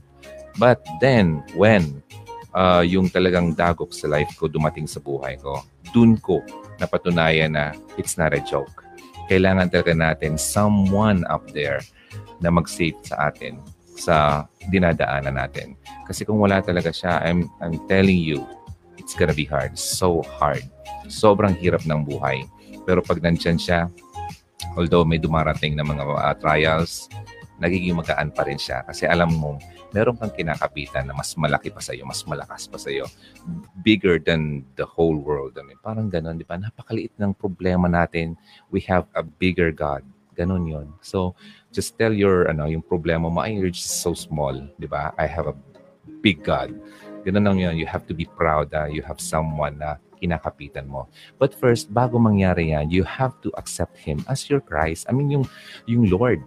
But 0.61 0.81
then, 1.01 1.41
when 1.57 2.01
uh, 2.53 2.85
yung 2.85 3.09
talagang 3.09 3.57
dagok 3.57 3.93
sa 3.93 4.09
life 4.09 4.29
ko 4.37 4.49
dumating 4.49 4.85
sa 4.85 5.01
buhay 5.01 5.41
ko, 5.41 5.61
dun 5.93 6.17
ko 6.21 6.41
napatunayan 6.77 7.57
na 7.57 7.73
it's 7.97 8.17
not 8.17 8.33
a 8.33 8.41
joke. 8.41 8.85
Kailangan 9.27 9.73
talaga 9.73 9.93
natin 9.93 10.37
someone 10.37 11.25
up 11.27 11.43
there 11.51 11.81
na 12.39 12.53
mag-save 12.53 12.97
sa 13.03 13.33
atin 13.33 13.57
sa 13.97 14.45
dinadaanan 14.69 15.35
natin. 15.35 15.73
Kasi 16.05 16.23
kung 16.23 16.37
wala 16.37 16.61
talaga 16.61 16.93
siya, 16.93 17.19
I'm, 17.25 17.49
I'm 17.59 17.81
telling 17.89 18.21
you, 18.21 18.45
it's 18.95 19.17
gonna 19.17 19.35
be 19.35 19.43
hard. 19.43 19.75
So 19.75 20.21
hard. 20.37 20.63
Sobrang 21.09 21.57
hirap 21.57 21.83
ng 21.83 22.05
buhay. 22.05 22.45
Pero 22.85 23.01
pag 23.03 23.19
nandyan 23.19 23.59
siya, 23.59 23.89
although 24.77 25.03
may 25.03 25.19
dumarating 25.19 25.75
na 25.75 25.83
mga 25.83 26.03
uh, 26.05 26.35
trials, 26.37 27.09
nagiging 27.57 27.97
magaan 27.97 28.29
pa 28.29 28.45
rin 28.45 28.61
siya. 28.61 28.85
Kasi 28.85 29.09
alam 29.09 29.33
mo, 29.33 29.57
meron 29.91 30.15
kang 30.19 30.31
kinakapitan 30.31 31.09
na 31.09 31.15
mas 31.17 31.33
malaki 31.33 31.73
pa 31.73 31.81
sa'yo, 31.81 32.05
mas 32.05 32.21
malakas 32.27 32.69
pa 32.69 32.77
sa'yo. 32.77 33.09
Bigger 33.81 34.21
than 34.21 34.61
the 34.77 34.85
whole 34.85 35.17
world. 35.17 35.57
I 35.57 35.65
mean, 35.65 35.79
parang 35.81 36.11
ganun, 36.13 36.37
di 36.37 36.45
ba? 36.45 36.59
Napakaliit 36.59 37.17
ng 37.17 37.33
problema 37.33 37.89
natin. 37.89 38.37
We 38.69 38.83
have 38.85 39.09
a 39.17 39.23
bigger 39.25 39.73
God. 39.73 40.05
Ganun 40.37 40.69
yon. 40.69 40.87
So, 41.01 41.33
just 41.73 41.97
tell 41.97 42.13
your, 42.13 42.45
ano, 42.45 42.69
yung 42.69 42.85
problema 42.85 43.25
mo, 43.27 43.41
ay, 43.41 43.57
you're 43.57 43.73
just 43.73 44.05
so 44.05 44.13
small. 44.13 44.53
Di 44.77 44.85
ba? 44.85 45.11
I 45.17 45.25
have 45.25 45.49
a 45.49 45.57
big 46.21 46.45
God. 46.45 46.77
Ganun 47.25 47.43
lang 47.43 47.57
yun. 47.57 47.75
You 47.75 47.89
have 47.89 48.05
to 48.07 48.13
be 48.13 48.29
proud 48.37 48.69
that 48.71 48.93
you 48.93 49.01
have 49.01 49.17
someone 49.17 49.81
na 49.81 49.97
kinakapitan 50.21 50.85
mo. 50.85 51.09
But 51.41 51.57
first, 51.57 51.89
bago 51.89 52.21
mangyari 52.21 52.71
yan, 52.71 52.93
you 52.93 53.01
have 53.01 53.35
to 53.41 53.49
accept 53.57 53.97
Him 53.97 54.21
as 54.29 54.45
your 54.45 54.61
Christ. 54.61 55.09
I 55.09 55.17
mean, 55.17 55.33
yung, 55.33 55.45
yung 55.89 56.05
Lord. 56.07 56.45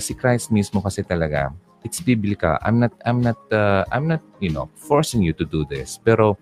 Si 0.00 0.12
Christ 0.12 0.52
mismo 0.52 0.84
kasi 0.84 1.00
talaga, 1.00 1.52
it's 1.86 2.02
biblical. 2.02 2.58
I'm 2.66 2.82
not 2.82 2.90
I'm 3.06 3.22
not 3.22 3.38
uh, 3.54 3.86
I'm 3.94 4.10
not, 4.10 4.18
you 4.42 4.50
know, 4.50 4.66
forcing 4.74 5.22
you 5.22 5.30
to 5.38 5.46
do 5.46 5.62
this. 5.70 6.02
Pero 6.02 6.34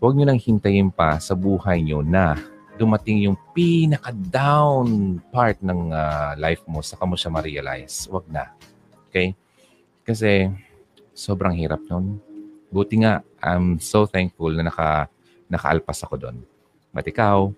huwag 0.00 0.16
niyo 0.16 0.32
nang 0.32 0.40
hintayin 0.40 0.88
pa 0.88 1.20
sa 1.20 1.36
buhay 1.36 1.84
niyo 1.84 2.00
na 2.00 2.40
dumating 2.80 3.28
yung 3.28 3.36
pinaka-down 3.52 5.20
part 5.28 5.60
ng 5.60 5.92
uh, 5.92 6.32
life 6.40 6.64
mo 6.64 6.80
sa 6.80 6.96
mo 7.04 7.16
siya 7.16 7.32
ma-realize. 7.32 8.08
Huwag 8.08 8.24
na. 8.32 8.52
Okay? 9.08 9.36
Kasi 10.02 10.48
sobrang 11.12 11.52
hirap 11.56 11.84
nun. 11.86 12.18
Buti 12.72 13.04
nga, 13.04 13.20
I'm 13.44 13.76
so 13.76 14.08
thankful 14.08 14.48
na 14.56 14.72
naka, 14.72 15.06
nakaalpas 15.52 16.00
ako 16.08 16.16
doon. 16.16 16.36
But 16.92 17.04
ikaw, 17.04 17.52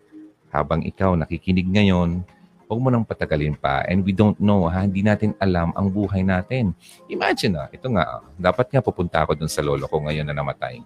habang 0.51 0.83
ikaw 0.83 1.15
nakikinig 1.15 1.71
ngayon, 1.71 2.27
huwag 2.67 2.81
mo 2.83 2.91
nang 2.91 3.07
patagalin 3.07 3.55
pa. 3.55 3.87
And 3.87 4.03
we 4.03 4.11
don't 4.11 4.39
know, 4.43 4.67
ha? 4.67 4.83
Hindi 4.83 5.07
natin 5.07 5.39
alam 5.39 5.71
ang 5.79 5.91
buhay 5.91 6.27
natin. 6.27 6.75
Imagine 7.07 7.55
na, 7.55 7.65
ito 7.71 7.87
nga, 7.95 8.23
dapat 8.35 8.75
nga 8.75 8.83
pupunta 8.83 9.23
ako 9.23 9.39
dun 9.39 9.51
sa 9.51 9.63
lolo 9.63 9.87
ko 9.87 10.03
ngayon 10.03 10.27
na 10.27 10.35
namatay. 10.35 10.83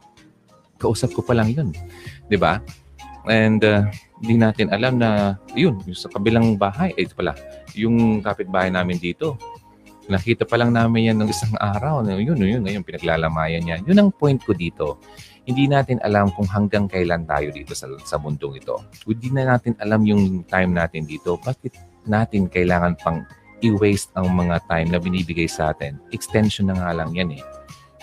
Kausap 0.76 1.16
ko 1.16 1.24
pa 1.24 1.32
lang 1.32 1.48
yun. 1.48 1.72
Ba? 2.36 2.60
And 3.26 3.60
uh, 3.64 3.88
natin 4.22 4.70
alam 4.70 5.00
na, 5.00 5.40
yun, 5.56 5.80
yung 5.82 5.98
sa 5.98 6.12
kabilang 6.12 6.54
bahay, 6.54 6.94
eh, 6.94 7.08
ito 7.08 7.18
pala, 7.18 7.34
yung 7.74 8.22
kapitbahay 8.22 8.70
namin 8.70 9.00
dito, 9.00 9.34
nakita 10.06 10.46
pa 10.46 10.56
lang 10.56 10.72
namin 10.72 11.12
yan 11.12 11.18
ng 11.18 11.28
isang 11.28 11.52
araw. 11.58 12.06
Yun, 12.06 12.38
yun, 12.38 12.62
ngayon, 12.62 12.86
pinaglalamayan 12.86 13.62
niya. 13.64 13.76
Yun 13.84 13.98
ang 13.98 14.10
point 14.14 14.38
ko 14.38 14.54
dito 14.54 15.02
hindi 15.48 15.64
natin 15.64 15.96
alam 16.04 16.28
kung 16.36 16.44
hanggang 16.44 16.84
kailan 16.84 17.24
tayo 17.24 17.48
dito 17.48 17.72
sa, 17.72 17.88
sa 18.04 18.20
mundong 18.20 18.60
ito. 18.60 18.76
Hindi 19.08 19.32
na 19.32 19.56
natin 19.56 19.72
alam 19.80 20.04
yung 20.04 20.44
time 20.44 20.76
natin 20.76 21.08
dito. 21.08 21.40
Bakit 21.40 22.04
natin 22.04 22.52
kailangan 22.52 23.00
pang 23.00 23.24
i-waste 23.64 24.12
ang 24.12 24.28
mga 24.36 24.60
time 24.68 24.92
na 24.92 25.00
binibigay 25.00 25.48
sa 25.48 25.72
atin? 25.72 25.96
Extension 26.12 26.68
na 26.68 26.76
nga 26.76 26.92
lang 26.92 27.16
yan 27.16 27.32
eh. 27.32 27.42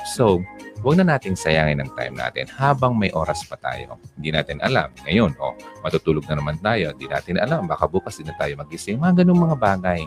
So, 0.05 0.45
huwag 0.85 1.01
na 1.01 1.17
natin 1.17 1.33
sayangin 1.33 1.81
ang 1.81 1.89
time 1.97 2.13
natin 2.13 2.45
habang 2.45 2.93
may 2.93 3.09
oras 3.17 3.41
pa 3.49 3.57
tayo. 3.57 3.97
Hindi 4.13 4.29
natin 4.29 4.61
alam. 4.61 4.93
Ngayon, 5.01 5.33
oh, 5.41 5.57
matutulog 5.81 6.29
na 6.29 6.37
naman 6.37 6.61
tayo. 6.61 6.93
Hindi 6.93 7.09
natin 7.09 7.41
alam. 7.41 7.65
Baka 7.65 7.89
bukas 7.89 8.21
din 8.21 8.29
na 8.29 8.37
tayo 8.37 8.53
magising. 8.53 9.01
Mga 9.01 9.25
ganung 9.25 9.41
mga 9.41 9.57
bagay. 9.57 10.05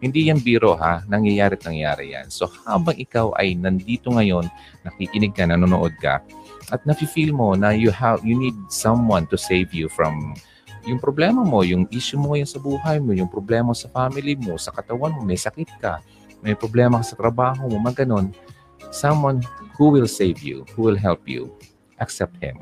Hindi 0.00 0.32
yan 0.32 0.40
biro 0.40 0.78
ha. 0.78 1.04
Nangyayari 1.10 1.60
at 1.60 1.64
nangyayari 1.66 2.04
yan. 2.16 2.32
So 2.32 2.48
habang 2.64 2.96
ikaw 2.96 3.36
ay 3.36 3.58
nandito 3.58 4.08
ngayon, 4.08 4.48
nakikinig 4.86 5.36
ka, 5.36 5.44
nanonood 5.44 5.92
ka, 6.00 6.24
at 6.70 6.80
nafe-feel 6.86 7.34
mo 7.34 7.52
na 7.58 7.74
you 7.74 7.90
have 7.90 8.22
you 8.22 8.38
need 8.38 8.54
someone 8.70 9.26
to 9.28 9.36
save 9.36 9.74
you 9.74 9.90
from 9.90 10.32
yung 10.88 10.96
problema 10.96 11.44
mo, 11.44 11.60
yung 11.60 11.84
issue 11.92 12.16
mo 12.16 12.32
ngayon 12.32 12.48
sa 12.48 12.56
buhay 12.56 12.96
mo, 12.96 13.12
yung 13.12 13.28
problema 13.28 13.76
sa 13.76 13.92
family 13.92 14.32
mo, 14.40 14.56
sa 14.56 14.72
katawan 14.72 15.12
mo, 15.12 15.20
may 15.20 15.36
sakit 15.36 15.68
ka, 15.76 16.00
may 16.40 16.56
problema 16.56 17.04
ka 17.04 17.12
sa 17.12 17.16
trabaho 17.20 17.68
mo, 17.68 17.76
mga 17.76 18.08
ganun. 18.08 18.32
Someone 18.90 19.42
who 19.78 19.90
will 19.90 20.06
save 20.06 20.42
you, 20.42 20.66
who 20.74 20.82
will 20.82 20.98
help 20.98 21.26
you, 21.26 21.54
accept 21.98 22.36
Him. 22.42 22.58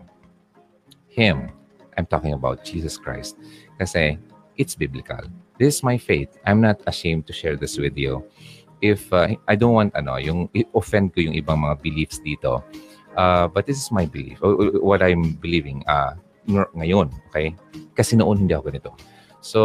Him. 1.09 1.51
I'm 1.97 2.07
talking 2.07 2.33
about 2.33 2.65
Jesus 2.65 2.97
Christ. 2.97 3.37
Kasi 3.81 4.19
it's 4.57 4.77
biblical. 4.77 5.25
This 5.59 5.77
is 5.77 5.83
my 5.83 5.99
faith. 5.99 6.39
I'm 6.47 6.61
not 6.61 6.79
ashamed 6.87 7.27
to 7.27 7.33
share 7.33 7.57
this 7.57 7.77
with 7.77 7.99
you. 7.99 8.23
If 8.79 9.11
uh, 9.13 9.35
I 9.49 9.57
don't 9.59 9.75
want 9.75 9.97
ano, 9.99 10.23
yung 10.23 10.47
offend 10.71 11.11
ko 11.11 11.27
yung 11.27 11.35
ibang 11.35 11.67
mga 11.67 11.83
beliefs 11.83 12.23
dito, 12.23 12.63
Uh, 13.19 13.51
but 13.51 13.67
this 13.67 13.75
is 13.75 13.91
my 13.91 14.07
belief, 14.07 14.39
what 14.79 15.03
I'm 15.03 15.35
believing 15.43 15.83
uh, 15.91 16.15
ngayon, 16.49 17.11
okay? 17.27 17.51
Kasi 17.91 18.15
noon 18.15 18.47
hindi 18.47 18.55
ako 18.55 18.71
ganito. 18.71 18.91
So, 19.43 19.61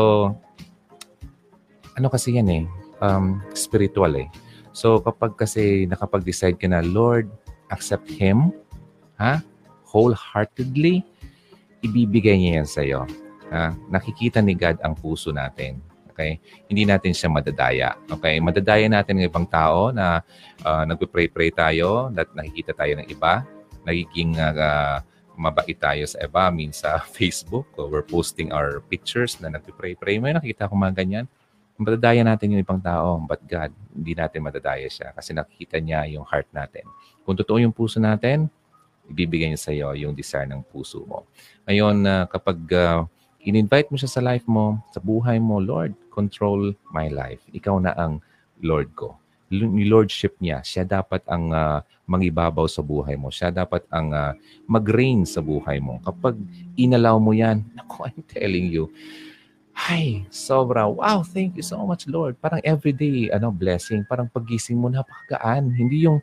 ano 1.94 2.08
kasi 2.10 2.34
yan 2.34 2.50
eh, 2.50 2.66
um, 2.98 3.46
spiritual 3.54 4.18
eh. 4.18 4.26
So, 4.74 4.98
kapag 5.00 5.38
kasi 5.38 5.86
nakapag-decide 5.86 6.58
ka 6.58 6.66
na, 6.66 6.82
Lord, 6.82 7.30
accept 7.70 8.10
Him, 8.10 8.50
ha? 9.22 9.40
Wholeheartedly, 9.94 11.06
ibibigay 11.86 12.34
niya 12.42 12.52
yan 12.62 12.68
sa'yo. 12.68 13.02
Ha? 13.54 13.78
Nakikita 13.94 14.42
ni 14.42 14.58
God 14.58 14.82
ang 14.82 14.98
puso 14.98 15.30
natin. 15.30 15.78
Okay? 16.10 16.42
Hindi 16.66 16.90
natin 16.90 17.14
siya 17.14 17.30
madadaya. 17.30 17.94
Okay? 18.10 18.42
Madadaya 18.42 18.90
natin 18.90 19.22
ng 19.22 19.30
ibang 19.30 19.46
tao 19.46 19.94
na 19.94 20.26
uh, 20.66 20.84
nagpe-pray-pray 20.90 21.54
tayo, 21.54 22.10
at 22.10 22.34
nakikita 22.34 22.74
tayo 22.74 22.98
ng 22.98 23.08
iba, 23.14 23.46
nagiging 23.86 24.42
uh, 24.42 25.06
mabait 25.38 25.78
tayo 25.78 26.06
sa 26.10 26.18
iba, 26.26 26.50
mean 26.50 26.74
sa 26.74 27.02
Facebook, 27.18 27.70
we're 27.78 28.06
posting 28.06 28.50
our 28.50 28.82
pictures 28.90 29.38
na 29.38 29.54
nagpe-pray-pray. 29.54 30.18
May 30.18 30.34
nakikita 30.34 30.66
ko 30.66 30.74
mga 30.74 30.98
ganyan. 30.98 31.26
Madadaya 31.84 32.24
natin 32.24 32.56
yung 32.56 32.64
ibang 32.64 32.80
tao, 32.80 33.20
but 33.22 33.44
God, 33.46 33.72
hindi 33.92 34.16
natin 34.16 34.40
madadaya 34.42 34.88
siya 34.88 35.12
kasi 35.12 35.36
nakikita 35.36 35.78
niya 35.78 36.08
yung 36.10 36.26
heart 36.26 36.48
natin. 36.56 36.88
Kung 37.28 37.36
totoo 37.36 37.60
yung 37.60 37.76
puso 37.76 38.00
natin, 38.00 38.48
ibibigay 39.12 39.52
niya 39.52 39.62
sa 39.62 39.72
iyo 39.76 39.92
yung 39.94 40.16
desire 40.16 40.48
ng 40.48 40.64
puso 40.64 41.04
mo. 41.04 41.28
Ngayon, 41.68 41.96
uh, 42.08 42.26
kapag 42.32 42.60
uh, 42.72 43.04
in-invite 43.44 43.92
mo 43.92 44.00
siya 44.00 44.12
sa 44.12 44.24
life 44.24 44.48
mo, 44.48 44.80
sa 44.96 45.04
buhay 45.04 45.38
mo, 45.38 45.60
Lord, 45.60 45.94
control 46.10 46.72
my 46.96 47.12
life. 47.12 47.44
Ikaw 47.52 47.76
na 47.84 47.92
ang 48.00 48.24
Lord 48.64 48.96
ko. 48.96 49.20
Lordship 49.54 50.40
niya, 50.42 50.66
siya 50.66 50.88
dapat 50.88 51.22
ang 51.30 51.54
uh, 51.54 51.84
mangibabaw 52.10 52.66
sa 52.66 52.82
buhay 52.82 53.20
mo. 53.20 53.30
Siya 53.30 53.54
dapat 53.54 53.86
ang 53.92 54.10
uh, 54.16 54.34
mag-reign 54.66 55.28
sa 55.28 55.44
buhay 55.44 55.78
mo. 55.78 56.00
Kapag 56.02 56.40
inalaw 56.80 57.20
mo 57.20 57.36
yan, 57.36 57.62
naku, 57.78 58.08
I'm 58.08 58.24
telling 58.26 58.72
you, 58.72 58.90
ay, 59.74 60.24
sobra. 60.30 60.86
Wow, 60.86 61.26
thank 61.26 61.58
you 61.58 61.66
so 61.66 61.82
much, 61.84 62.06
Lord. 62.06 62.38
Parang 62.38 62.62
everyday, 62.62 63.34
ano, 63.34 63.50
blessing. 63.50 64.06
Parang 64.06 64.30
pagising 64.30 64.78
mo, 64.78 64.88
napakagaan. 64.88 65.74
Hindi 65.74 66.06
yung 66.06 66.22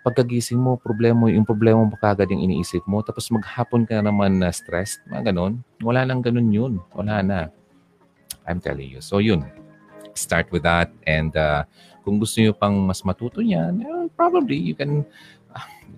pagkagising 0.00 0.56
mo, 0.56 0.80
problema 0.80 1.28
yung 1.28 1.44
problema 1.44 1.84
mo 1.84 1.96
kagad 1.96 2.32
yung 2.32 2.44
iniisip 2.44 2.84
mo. 2.88 3.04
Tapos 3.04 3.28
maghapon 3.32 3.84
ka 3.84 4.00
naman 4.00 4.40
na 4.40 4.52
stressed. 4.52 5.00
Mga 5.08 5.32
ganon. 5.32 5.60
Wala 5.80 6.04
nang 6.04 6.24
ganon 6.24 6.48
yun. 6.52 6.72
Wala 6.92 7.20
na. 7.24 7.38
I'm 8.48 8.60
telling 8.60 8.88
you. 8.88 9.00
So 9.04 9.20
yun. 9.20 9.44
start 10.14 10.50
with 10.50 10.62
that. 10.66 10.90
And 11.06 11.34
uh, 11.36 11.64
kung 12.04 12.18
gusto 12.18 12.40
nyo 12.40 12.52
pang 12.52 12.76
mas 12.84 13.02
matuto 13.02 13.40
niyan, 13.40 13.84
probably 14.14 14.56
you 14.56 14.74
can, 14.74 15.06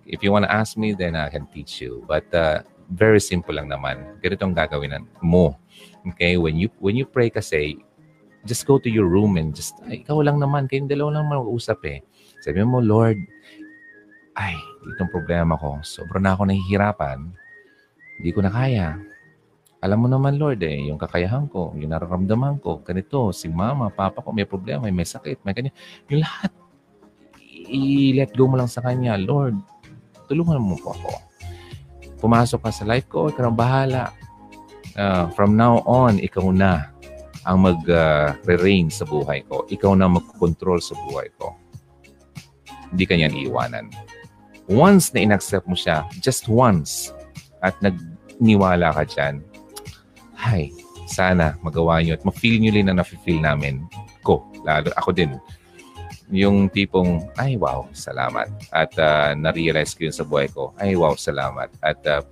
if 0.07 0.23
you 0.23 0.33
want 0.33 0.45
to 0.45 0.53
ask 0.53 0.77
me, 0.77 0.93
then 0.93 1.17
I 1.17 1.29
can 1.29 1.47
teach 1.51 1.81
you. 1.81 2.05
But 2.07 2.29
uh, 2.35 2.63
very 2.91 3.21
simple 3.21 3.55
lang 3.55 3.69
naman. 3.69 4.21
Ganito 4.21 4.45
ang 4.45 4.57
gagawin 4.57 5.07
mo. 5.21 5.57
Okay? 6.11 6.35
When 6.41 6.59
you, 6.59 6.69
when 6.83 6.99
you 6.99 7.07
pray 7.07 7.31
kasi, 7.31 7.79
just 8.43 8.67
go 8.67 8.79
to 8.79 8.91
your 8.91 9.07
room 9.07 9.39
and 9.39 9.55
just, 9.55 9.79
ay, 9.87 10.03
ikaw 10.03 10.19
lang 10.19 10.43
naman, 10.43 10.67
kayong 10.67 10.91
dalawa 10.91 11.21
lang 11.21 11.31
mag-uusap 11.31 11.79
eh. 11.87 12.03
Sabi 12.43 12.67
mo, 12.67 12.83
Lord, 12.83 13.19
ay, 14.35 14.59
itong 14.95 15.13
problema 15.13 15.55
ko, 15.55 15.79
sobrang 15.85 16.25
na 16.25 16.35
ako 16.35 16.51
nahihirapan. 16.51 17.31
Hindi 18.19 18.31
ko 18.35 18.41
na 18.43 18.51
kaya. 18.51 18.99
Alam 19.83 20.07
mo 20.07 20.09
naman, 20.11 20.39
Lord, 20.39 20.63
eh, 20.63 20.91
yung 20.91 20.99
kakayahan 20.99 21.51
ko, 21.51 21.75
yung 21.75 21.91
nararamdaman 21.91 22.63
ko, 22.63 22.83
ganito, 22.83 23.35
si 23.35 23.51
mama, 23.51 23.91
papa 23.91 24.23
ko, 24.23 24.31
may 24.31 24.47
problema, 24.47 24.87
may 24.87 25.07
sakit, 25.07 25.43
may 25.43 25.55
kanya. 25.55 25.75
Yung 26.07 26.23
lahat, 26.23 26.51
i-let 27.67 28.31
go 28.35 28.47
mo 28.47 28.59
lang 28.59 28.71
sa 28.71 28.83
kanya. 28.83 29.19
Lord, 29.19 29.59
tulungan 30.31 30.63
mo 30.63 30.79
po 30.79 30.95
ako. 30.95 31.11
Pumasok 32.23 32.63
ka 32.63 32.71
sa 32.71 32.87
life 32.87 33.11
ko, 33.11 33.27
ikaw 33.31 33.51
bahala. 33.51 34.15
Uh, 34.93 35.29
from 35.33 35.57
now 35.57 35.81
on, 35.89 36.21
ikaw 36.21 36.53
na 36.53 36.93
ang 37.49 37.65
mag-reign 37.65 38.87
uh, 38.87 38.95
sa 38.95 39.05
buhay 39.09 39.43
ko. 39.49 39.65
Ikaw 39.67 39.93
na 39.97 40.07
mag-control 40.07 40.79
sa 40.79 40.95
buhay 41.09 41.33
ko. 41.41 41.57
Hindi 42.93 43.05
ka 43.09 43.15
niyan 43.17 43.35
iiwanan. 43.35 43.87
Once 44.69 45.11
na 45.17 45.25
inaccept 45.25 45.67
mo 45.67 45.75
siya, 45.75 46.05
just 46.21 46.47
once, 46.47 47.11
at 47.65 47.75
nagniwala 47.81 48.93
ka 48.95 49.03
dyan, 49.09 49.41
ay, 50.43 50.71
sana 51.09 51.55
magawa 51.63 52.03
nyo 52.03 52.15
at 52.15 52.25
ma-feel 52.27 52.59
nyo 52.61 52.71
rin 52.75 52.87
na 52.91 52.99
na-feel 52.99 53.39
namin 53.39 53.87
ko. 54.27 54.45
Lalo 54.63 54.91
ako 54.99 55.11
din. 55.15 55.39
Yung 56.33 56.69
tipong, 56.73 57.29
ay 57.37 57.61
wow, 57.61 57.85
salamat. 57.93 58.49
At 58.73 58.93
uh, 58.97 59.37
na-realize 59.37 59.93
ko 59.97 60.09
yun 60.09 60.17
sa 60.17 60.25
buhay 60.25 60.49
ko, 60.51 60.73
ay 60.79 60.97
wow, 60.97 61.17
salamat. 61.17 61.69
At 61.85 62.01
uh, 62.09 62.23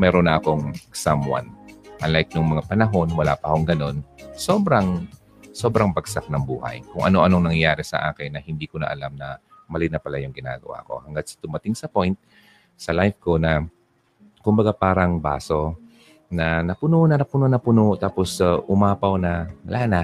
meron 0.00 0.28
na 0.28 0.36
akong 0.36 0.76
someone. 0.92 1.55
Unlike 2.04 2.36
nung 2.36 2.52
mga 2.52 2.68
panahon, 2.68 3.08
wala 3.16 3.38
pa 3.38 3.52
akong 3.52 3.66
ganun. 3.68 3.96
Sobrang, 4.36 5.08
sobrang 5.56 5.90
bagsak 5.96 6.28
ng 6.28 6.44
buhay. 6.44 6.84
Kung 6.92 7.08
ano-anong 7.08 7.52
nangyayari 7.52 7.80
sa 7.80 8.12
akin 8.12 8.36
na 8.36 8.40
hindi 8.44 8.68
ko 8.68 8.80
na 8.82 8.92
alam 8.92 9.16
na 9.16 9.40
mali 9.66 9.90
na 9.90 9.98
pala 9.98 10.20
yung 10.22 10.34
ginagawa 10.34 10.84
ko. 10.86 11.02
Hanggat 11.02 11.34
tumating 11.40 11.74
sa 11.74 11.90
point 11.90 12.14
sa 12.76 12.92
life 12.92 13.18
ko 13.18 13.40
na 13.40 13.64
kumbaga 14.44 14.70
parang 14.70 15.18
baso 15.18 15.74
na 16.30 16.62
napuno 16.62 17.06
na 17.06 17.16
napuno 17.18 17.46
na 17.46 17.58
puno 17.58 17.94
tapos 17.98 18.38
uh, 18.42 18.62
umapaw 18.66 19.18
na 19.18 19.50
wala 19.66 19.82
na. 19.86 20.02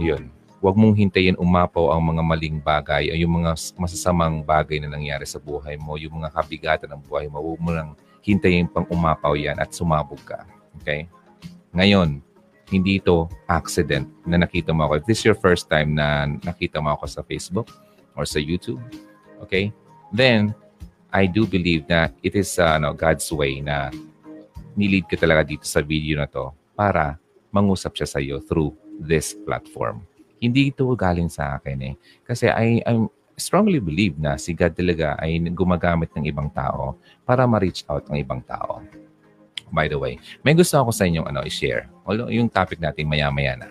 Yun. 0.00 0.30
Huwag 0.64 0.80
mong 0.80 0.96
hintayin 0.96 1.36
umapaw 1.36 1.92
ang 1.92 2.00
mga 2.08 2.22
maling 2.24 2.56
bagay 2.64 3.12
o 3.12 3.18
yung 3.20 3.44
mga 3.44 3.52
masasamang 3.76 4.40
bagay 4.40 4.80
na 4.80 4.88
nangyari 4.88 5.28
sa 5.28 5.36
buhay 5.36 5.76
mo, 5.76 6.00
yung 6.00 6.24
mga 6.24 6.32
kabigatan 6.32 6.88
ng 6.88 7.04
buhay 7.04 7.28
mo. 7.28 7.36
Huwag 7.44 7.60
mo 7.60 7.70
lang 7.74 7.92
hintayin 8.24 8.66
pang 8.66 8.88
umapaw 8.88 9.36
yan 9.36 9.60
at 9.60 9.76
sumabog 9.76 10.18
ka. 10.24 10.48
Okay? 10.80 11.06
Ngayon, 11.76 12.24
hindi 12.72 12.96
ito 12.96 13.28
accident 13.44 14.08
na 14.24 14.40
nakita 14.40 14.72
mo 14.72 14.88
ako. 14.88 15.04
If 15.04 15.06
this 15.06 15.20
is 15.20 15.28
your 15.28 15.38
first 15.38 15.68
time 15.68 15.92
na 15.92 16.26
nakita 16.40 16.80
mo 16.80 16.96
ako 16.96 17.04
sa 17.04 17.20
Facebook 17.20 17.68
or 18.16 18.24
sa 18.24 18.40
YouTube, 18.40 18.80
okay? 19.44 19.68
Then, 20.08 20.56
I 21.14 21.30
do 21.30 21.46
believe 21.46 21.86
na 21.86 22.10
it 22.26 22.34
is 22.34 22.58
uh, 22.58 22.80
no, 22.80 22.96
God's 22.96 23.28
way 23.30 23.62
na 23.62 23.92
nilid 24.74 25.06
ka 25.06 25.14
talaga 25.14 25.46
dito 25.46 25.62
sa 25.62 25.78
video 25.78 26.18
na 26.18 26.26
to 26.26 26.50
para 26.74 27.20
mangusap 27.54 27.94
siya 27.94 28.08
sa 28.10 28.18
iyo 28.18 28.42
through 28.42 28.74
this 28.98 29.38
platform. 29.46 30.02
Hindi 30.42 30.74
ito 30.74 30.90
galing 30.98 31.30
sa 31.30 31.54
akin 31.54 31.78
eh. 31.86 31.94
Kasi 32.26 32.50
I, 32.50 32.82
I 32.82 32.98
strongly 33.34 33.82
believe 33.82 34.16
na 34.18 34.38
si 34.38 34.54
God 34.54 34.74
talaga 34.74 35.18
ay 35.18 35.38
gumagamit 35.50 36.10
ng 36.14 36.24
ibang 36.30 36.48
tao 36.50 36.98
para 37.26 37.44
ma-reach 37.44 37.82
out 37.90 38.06
ng 38.10 38.18
ibang 38.22 38.42
tao 38.42 38.82
by 39.74 39.90
the 39.90 39.98
way. 39.98 40.14
May 40.46 40.54
gusto 40.54 40.78
ako 40.78 40.94
sa 40.94 41.04
inyong 41.10 41.26
ano, 41.26 41.42
i-share. 41.42 41.90
Although 42.06 42.30
yung 42.30 42.46
topic 42.46 42.78
natin 42.78 43.10
maya-maya 43.10 43.58
na. 43.58 43.68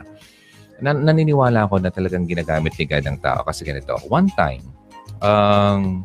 na. 0.83 0.91
Naniniwala 0.91 1.63
ako 1.63 1.79
na 1.79 1.87
talagang 1.87 2.27
ginagamit 2.27 2.75
ni 2.75 2.83
God 2.83 3.07
ng 3.07 3.17
tao 3.23 3.47
kasi 3.47 3.63
ganito. 3.63 3.95
One 4.11 4.27
time, 4.35 4.67
um, 5.23 6.03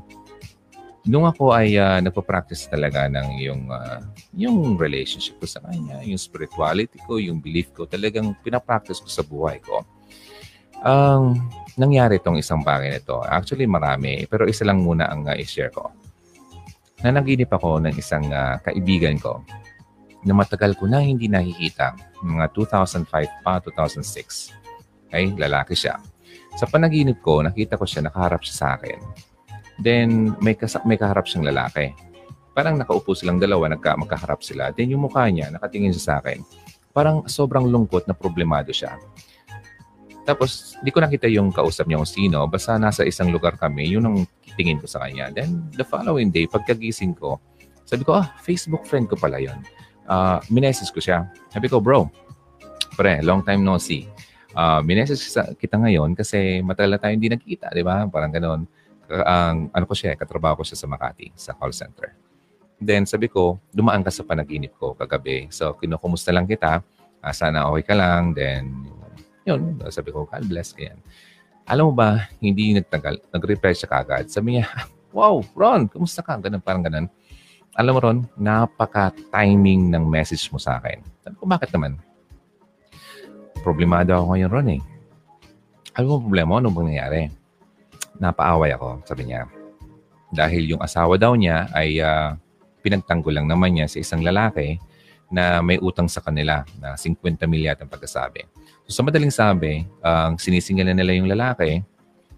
nung 1.03 1.27
ako 1.27 1.51
ay 1.51 1.75
uh, 1.75 1.99
nagpa-practice 1.99 2.71
talaga 2.71 3.11
ng 3.11 3.29
yung, 3.42 3.62
uh, 3.75 3.99
yung 4.38 4.79
relationship 4.79 5.42
ko 5.42 5.47
sa 5.51 5.59
kanya, 5.66 5.99
yung 6.07 6.21
spirituality 6.21 7.03
ko, 7.03 7.18
yung 7.18 7.42
belief 7.42 7.75
ko, 7.75 7.88
talagang 7.90 8.38
pinapractice 8.47 9.03
ko 9.03 9.11
sa 9.11 9.27
buhay 9.27 9.59
ko. 9.59 9.83
Um, 10.87 11.42
nangyari 11.79 12.19
itong 12.19 12.37
isang 12.37 12.61
bagay 12.61 12.99
nito, 12.99 13.23
actually 13.23 13.64
marami, 13.64 14.27
pero 14.27 14.45
isa 14.45 14.67
lang 14.67 14.83
muna 14.83 15.09
ang 15.09 15.25
uh, 15.25 15.38
i-share 15.38 15.71
ko. 15.71 15.95
Nanaginip 17.01 17.49
ako 17.55 17.79
ng 17.87 17.95
isang 17.95 18.27
uh, 18.35 18.59
kaibigan 18.59 19.17
ko 19.23 19.47
na 20.27 20.35
matagal 20.35 20.75
ko 20.75 20.91
na 20.91 20.99
hindi 20.99 21.31
nakikita. 21.31 21.95
Mga 22.27 22.51
2005 22.53 23.47
pa, 23.47 23.62
2006. 23.62 24.59
Okay, 25.09 25.33
lalaki 25.38 25.79
siya. 25.79 26.03
Sa 26.59 26.67
panaginip 26.67 27.23
ko, 27.23 27.38
nakita 27.41 27.79
ko 27.79 27.87
siya, 27.87 28.03
nakaharap 28.11 28.43
siya 28.43 28.57
sa 28.59 28.67
akin. 28.75 28.99
Then, 29.79 30.35
may, 30.43 30.59
kas- 30.59 30.83
may 30.83 30.99
kaharap 30.99 31.31
siyang 31.31 31.47
lalaki. 31.47 31.95
Parang 32.51 32.75
nakaupo 32.75 33.14
silang 33.14 33.38
dalawa, 33.38 33.71
nagka- 33.71 33.95
magkaharap 33.95 34.43
sila. 34.43 34.75
Then, 34.75 34.91
yung 34.91 35.07
mukha 35.07 35.31
niya, 35.31 35.55
nakatingin 35.55 35.95
siya 35.95 36.05
sa 36.05 36.14
akin. 36.19 36.43
Parang 36.91 37.31
sobrang 37.31 37.62
lungkot 37.71 38.11
na 38.11 38.14
problemado 38.19 38.75
siya. 38.75 38.99
Tapos, 40.29 40.77
di 40.85 40.93
ko 40.93 41.01
nakita 41.01 41.25
yung 41.33 41.49
kausap 41.49 41.88
niya 41.88 42.05
kung 42.05 42.12
sino. 42.12 42.45
Basta 42.45 42.77
nasa 42.77 43.09
isang 43.09 43.33
lugar 43.33 43.57
kami, 43.57 43.88
yun 43.88 44.05
ang 44.05 44.17
tingin 44.61 44.77
ko 44.77 44.85
sa 44.85 45.01
kanya. 45.01 45.33
Then, 45.33 45.73
the 45.73 45.88
following 45.88 46.29
day, 46.29 46.45
pagkagising 46.45 47.17
ko, 47.17 47.41
sabi 47.88 48.05
ko, 48.05 48.21
ah, 48.21 48.37
Facebook 48.45 48.85
friend 48.85 49.09
ko 49.09 49.17
pala 49.17 49.41
yon 49.41 49.64
uh, 50.09 50.41
minesis 50.49 50.88
ko 50.91 50.99
siya. 50.99 51.29
Sabi 51.53 51.69
ko, 51.69 51.79
bro, 51.79 52.09
pre, 52.97 53.21
long 53.23 53.45
time 53.45 53.62
no 53.62 53.77
see. 53.79 54.09
Uh, 54.57 54.81
minesis 54.83 55.37
kita 55.61 55.77
ngayon 55.79 56.17
kasi 56.17 56.64
matagal 56.64 56.97
na 56.97 56.99
tayo 56.99 57.12
hindi 57.14 57.31
nagkita, 57.31 57.71
di 57.71 57.85
ba? 57.85 58.09
Parang 58.09 58.33
ganoon. 58.33 58.61
Ang 59.09 59.71
ano 59.71 59.85
ko 59.87 59.95
siya, 59.95 60.17
katrabaho 60.19 60.61
ko 60.61 60.64
siya 60.67 60.81
sa 60.81 60.88
Makati, 60.88 61.33
sa 61.37 61.55
call 61.55 61.73
center. 61.73 62.17
Then 62.81 63.07
sabi 63.07 63.29
ko, 63.31 63.61
dumaan 63.71 64.03
ka 64.03 64.11
sa 64.11 64.25
panaginip 64.25 64.75
ko 64.81 64.97
kagabi. 64.97 65.47
So, 65.53 65.77
kinukumusta 65.77 66.33
lang 66.35 66.49
kita. 66.49 66.83
Uh, 67.23 67.35
sana 67.37 67.69
okay 67.71 67.85
ka 67.87 67.95
lang. 67.95 68.35
Then, 68.35 68.88
yun, 69.49 69.81
sabi 69.89 70.13
ko, 70.13 70.29
God 70.29 70.45
bless 70.45 70.77
ka 70.77 70.93
yan. 70.93 70.99
Alam 71.69 71.93
mo 71.93 71.93
ba, 71.97 72.29
hindi 72.41 72.77
nagtagal, 72.77 73.21
nag-reply 73.33 73.73
siya 73.73 73.89
kagad. 73.89 74.29
Sabi 74.29 74.61
niya, 74.61 74.69
wow, 75.17 75.41
Ron, 75.57 75.89
kumusta 75.89 76.21
ka? 76.21 76.37
Ganun, 76.37 76.61
parang 76.61 76.85
ganun 76.85 77.09
alam 77.79 77.95
mo 77.95 78.01
ron, 78.03 78.19
napaka-timing 78.35 79.87
ng 79.95 80.03
message 80.03 80.51
mo 80.51 80.59
sa 80.59 80.83
akin. 80.83 80.99
Sabi 81.23 81.35
ko, 81.39 81.47
bakit 81.47 81.71
naman? 81.71 81.95
Problemado 83.63 84.19
ako 84.19 84.35
ngayon 84.35 84.51
ron 84.51 84.69
eh. 84.75 84.83
Alam 85.95 86.09
mo 86.11 86.17
problema, 86.27 86.59
ano 86.59 86.75
bang 86.75 86.89
nangyari? 86.91 87.21
Napaaway 88.19 88.75
ako, 88.75 89.07
sabi 89.07 89.31
niya. 89.31 89.47
Dahil 90.35 90.75
yung 90.75 90.83
asawa 90.83 91.15
daw 91.15 91.39
niya 91.39 91.71
ay 91.71 92.03
uh, 92.03 92.35
pinagtanggol 92.83 93.31
lang 93.31 93.47
naman 93.47 93.79
niya 93.79 93.87
sa 93.87 94.03
isang 94.03 94.27
lalaki 94.27 94.83
na 95.31 95.63
may 95.63 95.79
utang 95.79 96.11
sa 96.11 96.19
kanila 96.19 96.67
na 96.83 96.99
50 96.99 97.47
milya 97.47 97.79
ang 97.79 97.87
pagkasabi. 97.87 98.43
So 98.88 99.05
sa 99.05 99.05
madaling 99.05 99.29
sabi, 99.29 99.85
ang 100.01 100.35
uh, 100.35 100.40
sinisingil 100.40 100.88
na 100.88 100.96
nila 100.96 101.12
yung 101.12 101.29
lalaki 101.29 101.85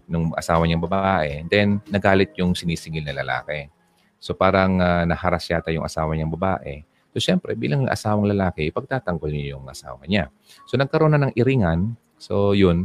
nung 0.03 0.35
asawa 0.35 0.67
niyang 0.67 0.83
babae, 0.83 1.47
then 1.47 1.79
nagalit 1.87 2.35
yung 2.35 2.51
sinisingil 2.51 3.07
na 3.07 3.23
lalaki. 3.23 3.71
So 4.19 4.35
parang 4.35 4.83
uh, 4.83 5.07
naharas 5.07 5.47
yata 5.47 5.71
yung 5.71 5.87
asawa 5.87 6.11
niyang 6.11 6.27
babae. 6.27 6.83
So 7.15 7.23
syempre, 7.23 7.55
bilang 7.55 7.87
asawang 7.87 8.27
lalaki, 8.27 8.67
pagtatanggol 8.67 9.31
niya 9.31 9.55
yung 9.55 9.63
asawa 9.63 10.03
niya. 10.03 10.27
So 10.67 10.75
nagkaroon 10.75 11.15
na 11.15 11.23
ng 11.23 11.33
iringan. 11.39 11.95
So 12.19 12.51
yun, 12.51 12.83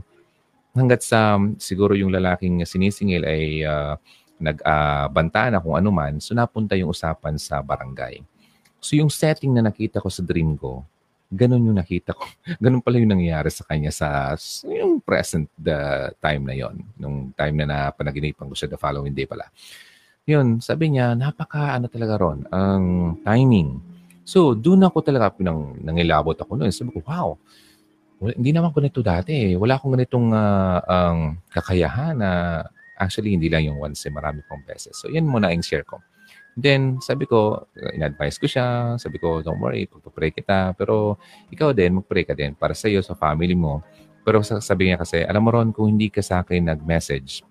hanggat 0.71 1.03
sa 1.03 1.35
siguro 1.59 1.99
yung 1.99 2.15
lalaking 2.15 2.63
sinisingil 2.63 3.27
ay 3.27 3.67
uh, 3.67 3.99
nagbanta 4.39 5.51
uh, 5.51 5.51
na 5.51 5.59
kung 5.59 5.75
ano 5.75 5.91
man, 5.91 6.23
so 6.23 6.39
napunta 6.39 6.79
yung 6.79 6.95
usapan 6.95 7.35
sa 7.35 7.67
barangay. 7.67 8.23
So 8.79 8.95
yung 8.95 9.11
setting 9.11 9.51
na 9.51 9.67
nakita 9.67 9.99
ko 9.99 10.07
sa 10.07 10.23
dream 10.23 10.55
ko, 10.55 10.87
ganun 11.33 11.67
yung 11.67 11.79
nakita 11.79 12.15
ko. 12.15 12.25
ganun 12.63 12.83
pala 12.83 13.03
yung 13.03 13.13
nangyayari 13.13 13.51
sa 13.51 13.67
kanya 13.67 13.91
sa 13.91 14.35
yung 14.67 15.03
present 15.03 15.51
the 15.59 16.11
time 16.23 16.47
na 16.47 16.55
yon 16.55 16.83
nung 16.99 17.31
time 17.35 17.55
na 17.63 17.67
napanaginipan 17.67 18.47
ko 18.47 18.55
siya 18.55 18.71
the 18.71 18.79
following 18.79 19.15
day 19.15 19.27
pala. 19.27 19.47
Yun, 20.27 20.59
sabi 20.59 20.91
niya, 20.91 21.15
napaka 21.15 21.79
ano 21.79 21.87
talaga 21.87 22.19
ron, 22.19 22.43
ang 22.51 23.15
timing. 23.23 23.79
So, 24.27 24.59
doon 24.59 24.83
ako 24.83 24.99
talaga 25.07 25.31
pinang 25.31 25.79
nangilabot 25.79 26.35
ako 26.35 26.59
noon. 26.59 26.75
Sabi 26.75 26.91
ko, 26.91 26.99
wow, 27.07 27.39
well, 28.19 28.35
hindi 28.35 28.51
naman 28.51 28.75
ko 28.75 28.83
nito 28.83 29.07
dati. 29.07 29.55
Wala 29.55 29.79
akong 29.79 29.95
ganitong 29.95 30.35
uh, 30.35 30.83
ang 30.83 31.39
kakayahan 31.55 32.19
na 32.19 32.31
actually 32.99 33.39
hindi 33.39 33.47
lang 33.47 33.71
yung 33.71 33.79
once, 33.79 34.03
eh, 34.03 34.11
marami 34.11 34.43
pong 34.51 34.67
beses. 34.67 34.99
So, 34.99 35.07
yan 35.07 35.31
muna 35.31 35.55
ang 35.55 35.63
share 35.63 35.87
ko. 35.87 36.03
Then, 36.57 37.05
sabi 37.05 37.29
ko, 37.29 37.69
in-advise 37.77 38.41
ko 38.41 38.49
siya. 38.49 38.97
Sabi 38.97 39.21
ko, 39.21 39.45
don't 39.45 39.61
worry, 39.61 39.85
pagpapray 39.85 40.33
kita. 40.33 40.73
Pero 40.73 41.21
ikaw 41.53 41.77
din, 41.77 42.01
magpray 42.01 42.25
ka 42.25 42.33
din 42.33 42.57
para 42.57 42.73
sa 42.73 42.89
iyo, 42.89 43.05
sa 43.05 43.13
family 43.13 43.53
mo. 43.53 43.85
Pero 44.25 44.41
sabi 44.41 44.89
niya 44.89 44.97
kasi, 44.97 45.21
alam 45.21 45.45
mo 45.45 45.53
ron, 45.53 45.71
kung 45.71 45.93
hindi 45.93 46.09
ka 46.09 46.25
sa 46.25 46.41
akin 46.41 46.73
nag-message, 46.73 47.45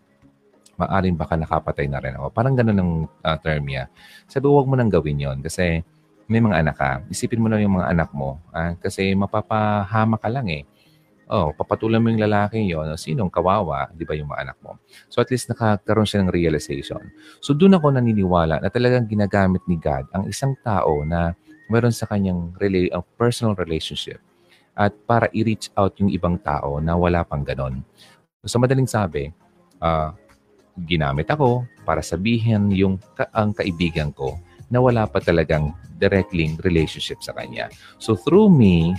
maaring 0.76 1.16
baka 1.16 1.40
nakapatay 1.40 1.88
na 1.88 2.02
rin 2.04 2.18
ako. 2.20 2.34
Parang 2.36 2.58
ganun 2.58 2.78
ang 2.82 2.92
uh, 3.08 3.38
term 3.40 3.64
niya. 3.64 3.88
Sabi, 4.28 4.50
huwag 4.50 4.68
mo 4.68 4.76
nang 4.76 4.92
gawin 4.92 5.22
yon 5.22 5.38
kasi 5.40 5.86
may 6.26 6.42
mga 6.42 6.66
anak 6.66 6.76
ka. 6.76 6.92
Isipin 7.08 7.40
mo 7.40 7.48
na 7.48 7.62
yung 7.62 7.78
mga 7.78 7.94
anak 7.94 8.10
mo. 8.12 8.42
Ah, 8.50 8.74
kasi 8.82 9.14
mapapahama 9.14 10.18
ka 10.18 10.28
lang 10.28 10.50
eh. 10.50 10.66
Oh, 11.26 11.50
papatulan 11.58 11.98
mo 11.98 12.14
yung 12.14 12.22
lalaki 12.22 12.62
yon, 12.62 12.94
sinong 13.02 13.34
kawawa, 13.34 13.90
'di 13.98 14.06
ba 14.06 14.14
yung 14.14 14.30
mga 14.30 14.46
anak 14.46 14.58
mo. 14.62 14.78
So 15.10 15.26
at 15.26 15.34
least 15.34 15.50
nakakaroon 15.50 16.06
siya 16.06 16.22
ng 16.22 16.30
realization. 16.30 17.02
So 17.42 17.58
doon 17.58 17.82
ako 17.82 17.98
naniniwala 17.98 18.62
na 18.62 18.70
talagang 18.70 19.10
ginagamit 19.10 19.66
ni 19.66 19.82
God 19.82 20.06
ang 20.14 20.30
isang 20.30 20.54
tao 20.62 21.02
na 21.02 21.34
meron 21.66 21.90
sa 21.90 22.06
kanyang 22.06 22.54
rela- 22.62 23.02
uh, 23.02 23.06
personal 23.18 23.58
relationship 23.58 24.22
at 24.78 24.94
para 25.10 25.26
i-reach 25.34 25.74
out 25.74 25.98
yung 25.98 26.14
ibang 26.14 26.38
tao 26.38 26.78
na 26.78 26.94
wala 26.94 27.26
pang 27.26 27.42
ganon. 27.42 27.82
So 28.46 28.62
madaling 28.62 28.86
sabi, 28.86 29.34
uh, 29.82 30.14
ginamit 30.86 31.26
ako 31.32 31.66
para 31.88 32.06
sabihin 32.06 32.70
yung 32.70 33.02
ka- 33.18 33.32
ang 33.34 33.56
kaibigan 33.56 34.14
ko 34.14 34.38
na 34.70 34.78
wala 34.78 35.10
pa 35.10 35.24
talagang 35.24 35.74
direct 35.98 36.36
link 36.36 36.62
relationship 36.62 37.24
sa 37.24 37.32
kanya. 37.34 37.72
So 37.98 38.14
through 38.14 38.52
me, 38.52 38.94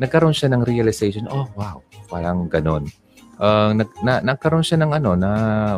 nagkaroon 0.00 0.32
siya 0.32 0.48
ng 0.56 0.64
realization, 0.64 1.28
oh 1.28 1.44
wow, 1.52 1.84
parang 2.08 2.48
ganon. 2.48 2.88
Uh, 3.36 3.76
nag, 3.76 3.88
na, 4.00 4.24
nagkaroon 4.24 4.64
siya 4.64 4.80
ng 4.80 4.96
ano, 4.96 5.12
na 5.12 5.30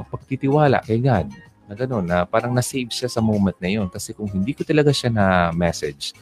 pagtitiwala 0.06 0.86
kay 0.86 1.02
God. 1.02 1.26
Na 1.66 1.74
ganon, 1.74 2.06
na 2.06 2.22
parang 2.22 2.54
na-save 2.54 2.90
siya 2.90 3.10
sa 3.10 3.18
moment 3.18 3.54
na 3.58 3.70
yun. 3.70 3.90
Kasi 3.90 4.14
kung 4.14 4.30
hindi 4.30 4.54
ko 4.54 4.62
talaga 4.62 4.94
siya 4.94 5.10
na 5.10 5.26
message, 5.50 6.14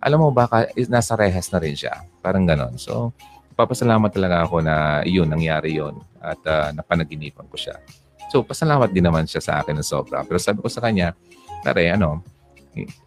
alam 0.00 0.20
mo, 0.20 0.32
baka 0.32 0.72
nasa 0.88 1.12
rehas 1.16 1.52
na 1.52 1.60
rin 1.60 1.76
siya. 1.76 2.08
Parang 2.24 2.48
ganon. 2.48 2.76
So, 2.80 3.12
papasalamat 3.52 4.08
talaga 4.12 4.48
ako 4.48 4.64
na 4.64 5.04
yun, 5.04 5.28
nangyari 5.28 5.76
yun. 5.76 6.00
At 6.20 6.40
uh, 6.48 6.72
napanaginipan 6.72 7.48
ko 7.48 7.56
siya. 7.56 7.76
So, 8.32 8.40
pasalamat 8.44 8.92
din 8.92 9.04
naman 9.04 9.28
siya 9.28 9.44
sa 9.44 9.52
akin 9.60 9.76
ng 9.76 9.84
sobra. 9.84 10.24
Pero 10.24 10.40
sabi 10.40 10.64
ko 10.64 10.68
sa 10.72 10.80
kanya, 10.80 11.12
pare, 11.60 11.88
ano, 11.92 12.24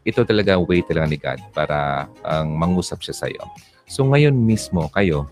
ito 0.05 0.21
talaga 0.21 0.57
way 0.61 0.85
talaga 0.85 1.05
ni 1.09 1.17
God 1.17 1.41
para 1.49 2.05
ang 2.21 2.53
um, 2.53 2.57
mangusap 2.61 3.01
siya 3.01 3.15
sa 3.17 3.25
iyo. 3.25 3.41
So 3.85 4.05
ngayon 4.05 4.33
mismo 4.33 4.89
kayo 4.89 5.29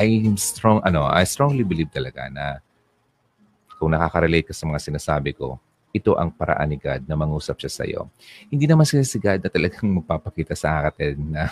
I 0.00 0.24
strong 0.40 0.80
ano, 0.86 1.04
I 1.08 1.24
strongly 1.28 1.66
believe 1.66 1.92
talaga 1.92 2.28
na 2.32 2.62
kung 3.76 3.92
nakaka-relate 3.92 4.52
ka 4.52 4.54
sa 4.54 4.64
mga 4.64 4.78
sinasabi 4.78 5.34
ko, 5.34 5.58
ito 5.92 6.16
ang 6.16 6.32
paraan 6.32 6.72
ni 6.72 6.78
God 6.80 7.04
na 7.04 7.18
mangusap 7.18 7.60
siya 7.60 7.72
sa 7.72 7.84
iyo. 7.84 8.08
Hindi 8.48 8.64
naman 8.64 8.88
sila 8.88 9.04
si 9.04 9.20
God 9.20 9.44
na 9.44 9.50
talagang 9.52 9.84
magpapakita 10.00 10.56
sa 10.56 10.88
akin 10.88 11.18
na 11.34 11.50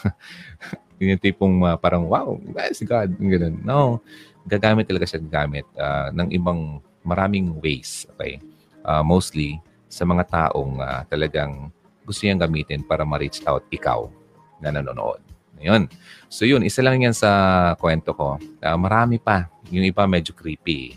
yung 1.00 1.20
tipong 1.20 1.61
uh, 1.66 1.76
parang 1.76 2.09
wow, 2.09 2.40
si 2.72 2.88
God, 2.88 3.12
ganun. 3.20 3.61
No, 3.61 4.00
gagamit 4.48 4.88
talaga 4.88 5.04
siya 5.04 5.20
gamit 5.20 5.68
uh, 5.76 6.09
ng 6.16 6.33
ibang 6.33 6.80
maraming 7.04 7.61
ways. 7.61 8.09
Okay? 8.16 8.40
Uh, 8.80 9.04
mostly 9.04 9.61
sa 9.90 10.09
mga 10.09 10.24
taong 10.30 10.80
uh, 10.80 11.04
talagang 11.11 11.68
gusto 12.09 12.24
niyang 12.24 12.40
gamitin 12.40 12.80
para 12.80 13.04
ma-reach 13.04 13.44
out 13.44 13.66
ikaw 13.68 14.09
na 14.56 14.72
nanonood. 14.72 15.20
Yun. 15.60 15.92
So 16.32 16.48
yun, 16.48 16.64
isa 16.64 16.80
lang 16.80 17.04
yan 17.04 17.12
sa 17.12 17.30
kwento 17.76 18.16
ko. 18.16 18.40
Uh, 18.64 18.78
marami 18.80 19.20
pa. 19.20 19.46
Yung 19.68 19.84
iba 19.84 20.08
medyo 20.08 20.32
creepy. 20.32 20.96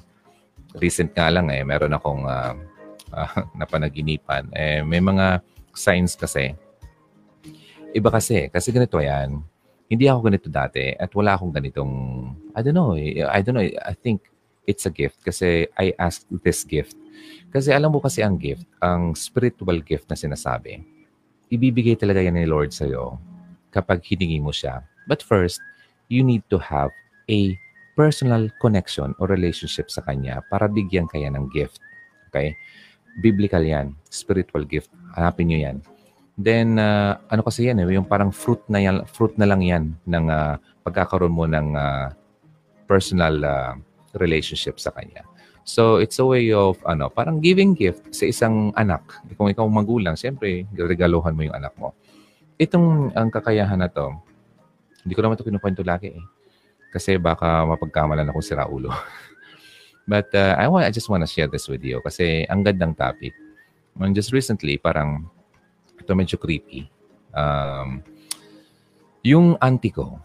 Recent 0.79 1.11
nga 1.13 1.29
lang 1.29 1.51
eh, 1.51 1.61
meron 1.61 1.93
akong 1.93 2.23
uh, 2.25 2.55
uh, 3.11 3.33
napanaginipan. 3.59 4.49
Eh, 4.55 4.81
may 4.81 5.03
mga 5.03 5.43
signs 5.75 6.15
kasi. 6.15 6.55
Iba 7.91 8.09
kasi. 8.09 8.47
Kasi 8.49 8.71
ganito 8.71 8.97
yan. 8.97 9.43
Hindi 9.91 10.09
ako 10.09 10.19
ganito 10.31 10.47
dati 10.49 10.95
at 10.95 11.11
wala 11.13 11.35
akong 11.37 11.53
ganitong, 11.53 11.93
I 12.55 12.59
don't 12.65 12.73
know, 12.73 12.97
eh, 12.97 13.21
I 13.21 13.45
don't 13.45 13.53
know, 13.53 13.67
I 13.67 13.93
think 13.93 14.25
it's 14.65 14.87
a 14.87 14.93
gift 14.93 15.21
kasi 15.21 15.67
I 15.77 15.93
asked 15.99 16.25
this 16.41 16.65
gift. 16.65 16.97
Kasi 17.53 17.69
alam 17.69 17.93
mo 17.93 18.01
kasi 18.01 18.25
ang 18.25 18.39
gift, 18.39 18.65
ang 18.81 19.13
spiritual 19.13 19.85
gift 19.85 20.09
na 20.09 20.17
sinasabi, 20.17 20.81
ibibigay 21.53 21.93
talaga 21.93 22.25
yan 22.25 22.33
ni 22.33 22.49
Lord 22.49 22.73
sa'yo 22.73 23.32
kapag 23.73 24.05
hiningi 24.05 24.39
mo 24.39 24.53
siya. 24.53 24.85
But 25.09 25.25
first, 25.25 25.59
you 26.07 26.21
need 26.21 26.45
to 26.53 26.61
have 26.61 26.93
a 27.27 27.57
personal 27.97 28.49
connection 28.61 29.17
or 29.17 29.29
relationship 29.29 29.89
sa 29.89 30.05
Kanya 30.05 30.45
para 30.49 30.69
bigyan 30.69 31.09
kaya 31.09 31.29
ng 31.33 31.49
gift. 31.49 31.81
Okay? 32.29 32.53
Biblical 33.21 33.61
yan. 33.61 33.97
Spiritual 34.09 34.65
gift. 34.65 34.89
Hanapin 35.17 35.49
nyo 35.49 35.59
yan. 35.59 35.77
Then, 36.33 36.81
uh, 36.81 37.21
ano 37.29 37.45
kasi 37.45 37.69
yan, 37.69 37.77
eh, 37.77 37.85
yung 37.93 38.09
parang 38.09 38.33
fruit 38.33 38.61
na, 38.65 38.81
yan, 38.81 39.05
fruit 39.05 39.37
na 39.37 39.45
lang 39.45 39.61
yan 39.61 39.93
ng 40.09 40.25
uh, 40.33 40.57
pagkakaroon 40.81 41.29
mo 41.29 41.45
ng 41.45 41.77
uh, 41.77 42.09
personal 42.89 43.37
uh, 43.45 43.77
relationship 44.17 44.81
sa 44.81 44.89
kanya. 44.89 45.21
So, 45.63 46.01
it's 46.01 46.17
a 46.17 46.25
way 46.25 46.49
of, 46.49 46.81
ano, 46.89 47.07
parang 47.13 47.37
giving 47.37 47.77
gift 47.77 48.09
sa 48.17 48.25
isang 48.25 48.73
anak. 48.75 49.05
Kung 49.37 49.47
ikaw 49.47 49.63
magulang, 49.69 50.17
siyempre, 50.17 50.65
regaluhan 50.73 51.37
mo 51.37 51.45
yung 51.45 51.55
anak 51.55 51.77
mo. 51.77 51.93
Itong 52.63 53.11
ang 53.11 53.27
kakayahan 53.27 53.75
na 53.75 53.91
to, 53.91 54.15
hindi 55.03 55.13
ko 55.13 55.21
naman 55.21 55.35
ito 55.35 55.43
kinukwento 55.43 55.83
lagi 55.83 56.15
eh. 56.15 56.23
Kasi 56.95 57.19
baka 57.19 57.67
mapagkamalan 57.67 58.23
akong 58.31 58.45
sira 58.45 58.63
ulo. 58.63 58.87
But 60.11 60.31
uh, 60.31 60.55
I, 60.55 60.71
want, 60.71 60.87
I 60.87 60.91
just 60.91 61.11
want 61.11 61.23
to 61.23 61.29
share 61.29 61.51
this 61.51 61.67
with 61.67 61.83
you 61.83 61.99
kasi 62.03 62.47
ang 62.47 62.63
gandang 62.63 62.95
topic. 62.95 63.35
And 63.99 64.15
just 64.15 64.31
recently, 64.31 64.79
parang 64.79 65.27
ito 65.99 66.11
medyo 66.15 66.39
creepy. 66.39 66.87
Um, 67.35 68.03
yung 69.23 69.59
auntie 69.59 69.91
ko, 69.91 70.19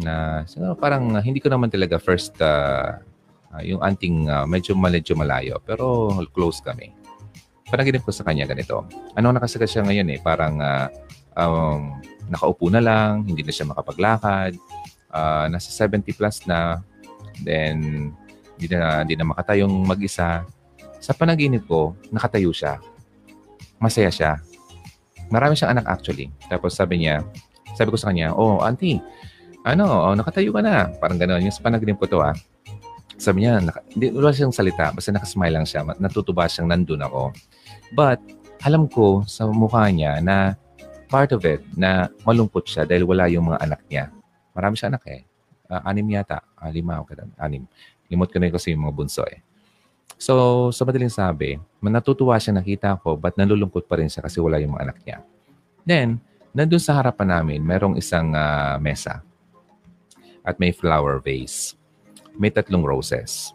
na 0.00 0.44
so, 0.48 0.60
parang 0.80 1.12
hindi 1.20 1.40
ko 1.40 1.52
naman 1.52 1.68
talaga 1.68 2.00
first 2.00 2.36
uh, 2.40 2.96
Uh, 3.52 3.60
yung 3.60 3.80
anting 3.84 4.32
uh, 4.32 4.48
medyo 4.48 4.72
medyo 4.72 5.12
malayo, 5.12 5.60
pero 5.60 6.08
close 6.32 6.64
kami. 6.64 6.88
Panaginip 7.68 8.00
ko 8.00 8.08
sa 8.08 8.24
kanya 8.24 8.48
ganito. 8.48 8.88
Ano 9.12 9.28
nakasagat 9.28 9.68
siya 9.68 9.84
ngayon 9.84 10.08
eh, 10.16 10.18
parang 10.24 10.56
uh, 10.56 10.88
um, 11.36 12.00
nakaupo 12.28 12.68
na 12.72 12.80
lang, 12.80 13.26
hindi 13.26 13.44
na 13.44 13.52
siya 13.52 13.68
makapaglakad, 13.68 14.56
uh, 15.12 15.46
nasa 15.48 15.68
70 15.74 16.08
plus 16.16 16.44
na, 16.48 16.80
then 17.44 18.10
hindi 18.56 18.66
na, 18.72 19.02
hindi 19.04 19.14
na 19.18 19.26
makatayong 19.28 19.74
mag-isa. 19.84 20.46
Sa 21.02 21.12
panaginip 21.12 21.66
ko, 21.66 21.98
nakatayo 22.14 22.54
siya. 22.54 22.78
Masaya 23.82 24.08
siya. 24.08 24.38
Marami 25.32 25.58
siyang 25.58 25.74
anak 25.74 25.90
actually. 25.90 26.30
Tapos 26.46 26.78
sabi 26.78 27.02
niya, 27.02 27.26
sabi 27.74 27.90
ko 27.90 27.98
sa 27.98 28.14
kanya, 28.14 28.30
oh, 28.36 28.62
auntie, 28.62 29.02
ano, 29.66 29.88
oh, 29.88 30.14
nakatayo 30.14 30.54
ka 30.54 30.62
na. 30.62 30.86
Parang 31.02 31.18
gano'n. 31.18 31.42
Yung 31.42 31.54
sa 31.54 31.64
panaginip 31.64 31.98
ko 31.98 32.06
to 32.06 32.22
ah 32.22 32.36
sabi 33.22 33.46
niya, 33.46 33.62
naka, 33.62 33.86
hindi, 33.94 34.10
wala 34.10 34.34
siyang 34.34 34.50
salita, 34.50 34.90
basta 34.90 35.14
nakasmile 35.14 35.54
lang 35.54 35.62
siya, 35.62 35.86
natutuba 36.02 36.50
siyang 36.50 36.74
nandun 36.74 37.06
ako. 37.06 37.30
But, 37.94 38.18
alam 38.66 38.90
ko 38.90 39.22
sa 39.26 39.46
mukha 39.46 39.86
niya 39.94 40.18
na 40.18 40.58
part 41.12 41.36
of 41.36 41.44
it 41.44 41.60
na 41.76 42.08
malungkot 42.24 42.64
siya 42.64 42.88
dahil 42.88 43.04
wala 43.04 43.28
yung 43.28 43.52
mga 43.52 43.60
anak 43.60 43.80
niya. 43.92 44.08
Marami 44.56 44.80
siya 44.80 44.88
anak 44.88 45.04
eh. 45.12 45.28
Uh, 45.68 45.84
anim 45.84 46.08
yata. 46.08 46.40
Uh, 46.56 46.72
lima 46.72 46.96
o 46.96 47.04
okay, 47.04 47.20
anim. 47.36 47.68
Limot 48.08 48.32
ko 48.32 48.40
na 48.40 48.48
yun 48.48 48.54
kasi 48.56 48.72
yung 48.72 48.88
mga 48.88 48.96
bunso 48.96 49.22
eh. 49.28 49.44
So, 50.16 50.72
sa 50.72 50.88
madaling 50.88 51.12
sabi, 51.12 51.60
natutuwa 51.84 52.40
siya 52.40 52.56
nakita 52.56 52.96
ko, 53.04 53.18
but 53.20 53.36
nalulungkot 53.36 53.84
pa 53.84 54.00
rin 54.00 54.08
siya 54.08 54.24
kasi 54.24 54.40
wala 54.40 54.56
yung 54.56 54.72
mga 54.72 54.88
anak 54.88 54.98
niya. 55.04 55.18
Then, 55.84 56.22
nandun 56.56 56.80
sa 56.80 56.96
harapan 56.96 57.28
namin, 57.40 57.60
merong 57.60 57.98
isang 57.98 58.32
uh, 58.32 58.78
mesa 58.78 59.20
at 60.46 60.56
may 60.62 60.70
flower 60.70 61.18
vase 61.18 61.74
may 62.36 62.52
tatlong 62.52 62.84
roses. 62.84 63.52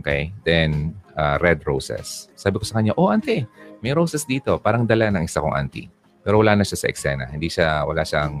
Okay? 0.00 0.32
Then, 0.44 0.96
uh, 1.16 1.40
red 1.40 1.64
roses. 1.64 2.28
Sabi 2.36 2.60
ko 2.60 2.64
sa 2.64 2.80
kanya, 2.80 2.96
oh, 2.96 3.12
auntie, 3.12 3.44
may 3.80 3.92
roses 3.96 4.24
dito. 4.24 4.56
Parang 4.60 4.84
dala 4.84 5.08
ng 5.12 5.24
isa 5.24 5.40
kong 5.40 5.56
auntie. 5.56 5.88
Pero 6.20 6.40
wala 6.40 6.56
na 6.56 6.64
siya 6.66 6.78
sa 6.84 6.86
eksena. 6.92 7.28
Hindi 7.32 7.48
siya, 7.48 7.84
wala 7.88 8.04
siyang, 8.04 8.34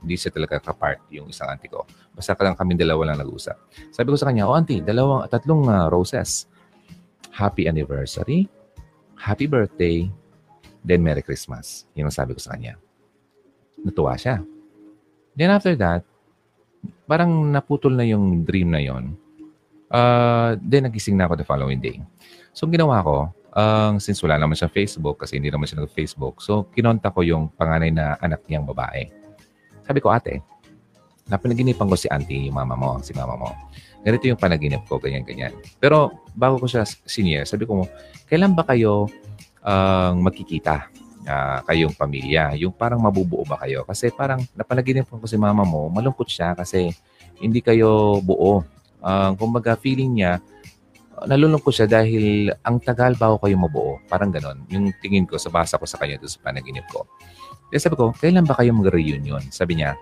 hindi 0.00 0.16
siya 0.16 0.32
talaga 0.32 0.56
kapart 0.60 1.04
yung 1.12 1.28
isang 1.28 1.52
auntie 1.52 1.68
ko. 1.68 1.84
Basta 2.16 2.32
ka 2.32 2.42
lang 2.44 2.56
kami 2.56 2.76
dalawa 2.78 3.12
lang 3.12 3.20
nag-usap. 3.20 3.56
Sabi 3.92 4.08
ko 4.12 4.16
sa 4.16 4.32
kanya, 4.32 4.48
oh, 4.48 4.56
auntie, 4.56 4.80
dalawang, 4.80 5.28
tatlong 5.28 5.68
uh, 5.68 5.86
roses. 5.92 6.48
Happy 7.36 7.68
anniversary, 7.68 8.48
happy 9.20 9.44
birthday, 9.44 10.08
then 10.80 11.04
Merry 11.04 11.20
Christmas. 11.20 11.84
Yun 11.92 12.08
ang 12.08 12.16
sabi 12.16 12.32
ko 12.32 12.40
sa 12.40 12.56
kanya. 12.56 12.80
Natuwa 13.84 14.16
siya. 14.16 14.40
Then 15.36 15.52
after 15.52 15.76
that, 15.76 16.00
parang 17.04 17.52
naputol 17.52 17.92
na 17.92 18.08
yung 18.08 18.48
dream 18.48 18.72
na 18.72 18.80
yon 18.80 19.20
Uh, 19.86 20.58
then, 20.66 20.82
nagising 20.90 21.14
na 21.14 21.30
ako 21.30 21.38
the 21.38 21.46
following 21.46 21.78
day. 21.78 22.02
So, 22.50 22.66
ginawa 22.66 22.98
ko, 23.06 23.30
uh, 23.56 23.96
since 23.96 24.20
wala 24.20 24.36
naman 24.36 24.52
siya 24.52 24.68
Facebook, 24.68 25.24
kasi 25.24 25.40
hindi 25.40 25.48
naman 25.48 25.64
siya 25.64 25.80
nag-Facebook, 25.80 26.44
so, 26.44 26.68
kinonta 26.76 27.08
ko 27.08 27.24
yung 27.24 27.48
panganay 27.56 27.88
na 27.88 28.20
anak 28.20 28.44
niyang 28.44 28.68
babae. 28.68 29.08
Sabi 29.88 29.98
ko, 30.04 30.12
ate, 30.12 30.44
napanaginipan 31.26 31.88
ko 31.88 31.96
si 31.96 32.06
auntie, 32.12 32.52
yung 32.52 32.60
mama 32.60 32.76
mo, 32.76 33.00
si 33.00 33.16
mama 33.16 33.34
mo. 33.34 33.48
Ganito 34.04 34.28
yung 34.28 34.38
panaginip 34.38 34.84
ko, 34.84 35.00
ganyan-ganyan. 35.00 35.56
Pero, 35.80 36.12
bago 36.36 36.60
ko 36.60 36.68
siya 36.68 36.84
senior, 36.84 37.48
sabi 37.48 37.64
ko, 37.64 37.88
kailan 38.28 38.52
ba 38.52 38.62
kayo 38.62 39.08
uh, 39.64 40.12
magkikita? 40.12 40.92
Uh, 41.26 41.58
kayong 41.66 41.90
pamilya, 41.98 42.54
yung 42.54 42.70
parang 42.70 43.02
mabubuo 43.02 43.42
ba 43.42 43.58
kayo? 43.58 43.82
Kasi 43.82 44.14
parang 44.14 44.46
napanaginip 44.54 45.10
ko 45.10 45.26
si 45.26 45.34
mama 45.34 45.66
mo, 45.66 45.90
malungkot 45.90 46.30
siya 46.30 46.54
kasi 46.54 46.94
hindi 47.42 47.58
kayo 47.58 48.22
buo 48.22 48.62
Uh, 49.06 49.30
kumbaga, 49.38 49.78
feeling 49.78 50.18
niya, 50.18 50.42
nalulungkot 51.24 51.72
siya 51.72 51.88
dahil 51.88 52.52
ang 52.60 52.76
tagal 52.84 53.16
bago 53.16 53.40
kayo 53.40 53.56
mabuo. 53.56 53.96
Parang 54.10 54.28
ganon. 54.28 54.60
Yung 54.68 54.92
tingin 55.00 55.24
ko, 55.24 55.40
sa 55.40 55.48
basa 55.48 55.80
ko 55.80 55.88
sa 55.88 55.96
kanya 55.96 56.20
doon 56.20 56.28
sa 56.28 56.42
panaginip 56.44 56.84
ko. 56.92 57.08
Kaya 57.72 57.80
sabi 57.80 57.96
ko, 57.96 58.12
kailan 58.12 58.44
ba 58.44 58.52
kayo 58.52 58.76
mag-reunion? 58.76 59.40
Sabi 59.48 59.80
niya, 59.80 59.96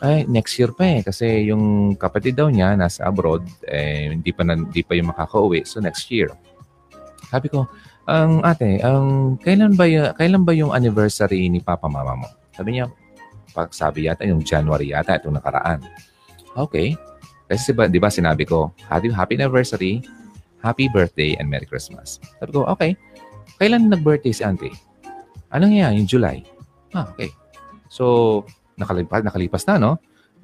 ay, 0.00 0.24
next 0.26 0.56
year 0.56 0.72
pa 0.72 0.84
eh. 0.88 1.00
Kasi 1.04 1.52
yung 1.52 1.94
kapatid 2.00 2.40
daw 2.40 2.48
niya 2.48 2.72
nasa 2.74 3.04
abroad, 3.04 3.44
eh, 3.68 4.10
hindi 4.16 4.32
pa, 4.32 4.42
na, 4.42 4.56
hindi 4.56 4.80
pa 4.80 4.96
yung 4.96 5.12
makaka-uwi. 5.12 5.68
So, 5.68 5.84
next 5.84 6.08
year. 6.08 6.32
Sabi 7.28 7.52
ko, 7.52 7.68
ang 8.04 8.44
ate, 8.44 8.84
ang 8.84 9.40
kailan 9.40 9.80
ba 9.80 9.88
kailan 10.12 10.44
ba 10.44 10.52
yung 10.52 10.76
anniversary 10.76 11.48
ni 11.48 11.64
Papa 11.64 11.88
Mama 11.88 12.20
mo? 12.20 12.28
Sabi 12.52 12.76
niya, 12.76 12.92
pag 13.56 13.72
sabi 13.72 14.10
yata 14.10 14.28
yung 14.28 14.44
January 14.44 14.92
yata 14.92 15.16
itong 15.16 15.40
nakaraan. 15.40 15.80
Okay. 16.52 16.98
Kasi 17.44 17.76
ba, 17.76 17.84
di 17.90 18.00
ba 18.00 18.08
sinabi 18.08 18.48
ko, 18.48 18.72
happy, 18.88 19.12
happy 19.12 19.36
anniversary, 19.36 20.00
happy 20.64 20.88
birthday, 20.88 21.36
and 21.36 21.48
Merry 21.52 21.68
Christmas. 21.68 22.16
Sabi 22.40 22.56
ko, 22.56 22.64
okay. 22.64 22.96
Kailan 23.60 23.92
nag-birthday 23.92 24.32
si 24.32 24.42
auntie? 24.42 24.72
Anong 25.52 25.76
yan? 25.76 25.92
Yung 26.00 26.08
July. 26.08 26.42
Ah, 26.96 27.06
okay. 27.12 27.30
So, 27.92 28.42
nakalipas, 28.80 29.22
nakalipas 29.22 29.62
na, 29.68 29.78
no? 29.78 29.92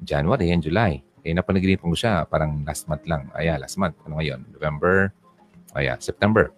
January 0.05 0.53
and 0.53 0.61
July. 0.63 1.01
Eh, 1.21 1.33
napanaginipan 1.33 1.89
ko 1.89 1.97
siya 1.97 2.25
parang 2.25 2.65
last 2.65 2.89
month 2.89 3.05
lang. 3.05 3.29
Aya, 3.37 3.57
last 3.57 3.77
month. 3.77 3.97
Ano 4.05 4.17
ngayon? 4.21 4.45
November. 4.53 5.13
Aya, 5.77 5.97
September. 5.99 6.49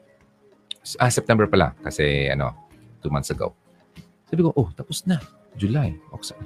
Ah, 1.00 1.12
September 1.12 1.48
pala. 1.48 1.76
Kasi, 1.84 2.32
ano, 2.32 2.52
two 3.04 3.12
months 3.12 3.32
ago. 3.32 3.56
Sabi 4.28 4.44
ko, 4.44 4.56
oh, 4.56 4.70
tapos 4.76 5.04
na. 5.08 5.20
July. 5.58 5.94
Okay. 6.14 6.38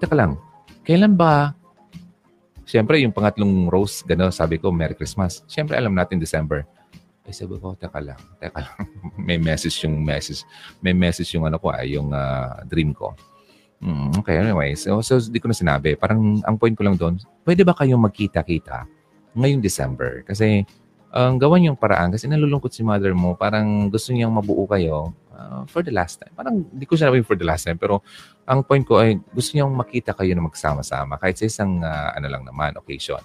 Teka 0.00 0.16
lang. 0.16 0.40
Kailan 0.82 1.14
ba 1.14 1.54
Siyempre, 2.70 3.02
yung 3.02 3.10
pangatlong 3.10 3.66
rose, 3.66 4.06
gano'n, 4.06 4.30
sabi 4.30 4.54
ko, 4.62 4.70
Merry 4.70 4.94
Christmas. 4.94 5.42
Siyempre, 5.50 5.74
alam 5.74 5.90
natin 5.90 6.22
December. 6.22 6.62
Eh, 7.26 7.34
sabi 7.34 7.58
ko, 7.58 7.74
teka 7.74 7.98
lang, 7.98 8.22
teka 8.38 8.62
lang. 8.62 8.76
may 9.26 9.42
message 9.42 9.74
yung 9.82 9.98
message. 10.06 10.46
May 10.78 10.94
message 10.94 11.34
yung 11.34 11.50
ano 11.50 11.58
ko, 11.58 11.74
ay, 11.74 11.82
ah, 11.82 11.86
yung 11.98 12.14
uh, 12.14 12.62
dream 12.70 12.94
ko. 12.94 13.18
Mm, 13.82 14.22
okay, 14.22 14.38
anyway. 14.38 14.78
So, 14.78 15.02
so, 15.02 15.18
di 15.18 15.42
ko 15.42 15.50
na 15.50 15.56
sinabi. 15.58 15.98
Parang, 15.98 16.38
ang 16.46 16.54
point 16.54 16.70
ko 16.78 16.86
lang 16.86 16.94
doon, 16.94 17.18
pwede 17.42 17.66
ba 17.66 17.74
kayong 17.74 18.06
magkita-kita 18.06 18.86
ngayong 19.34 19.58
December? 19.58 20.22
Kasi, 20.22 20.62
ang 21.10 21.34
um, 21.34 21.42
gawan 21.42 21.66
yung 21.66 21.74
paraan 21.74 22.14
kasi 22.14 22.30
nalulungkot 22.30 22.70
si 22.70 22.86
mother 22.86 23.18
mo, 23.18 23.34
parang 23.34 23.90
gusto 23.90 24.14
niyang 24.14 24.30
mabuo 24.30 24.62
kayo 24.70 25.10
uh, 25.50 25.66
for 25.66 25.82
the 25.82 25.90
last 25.90 26.22
time. 26.22 26.30
Parang 26.38 26.62
hindi 26.62 26.86
ko 26.86 26.94
sinabi 26.94 27.26
for 27.26 27.34
the 27.34 27.42
last 27.42 27.66
time, 27.66 27.74
pero 27.74 28.06
ang 28.46 28.62
point 28.62 28.86
ko 28.86 29.02
ay 29.02 29.18
gusto 29.34 29.58
niyang 29.58 29.74
makita 29.74 30.14
kayo 30.14 30.30
na 30.38 30.46
magsama-sama 30.46 31.18
kahit 31.18 31.42
sa 31.42 31.50
isang 31.50 31.82
uh, 31.82 32.14
ano 32.14 32.26
lang 32.30 32.46
naman, 32.46 32.78
occasion. 32.78 33.20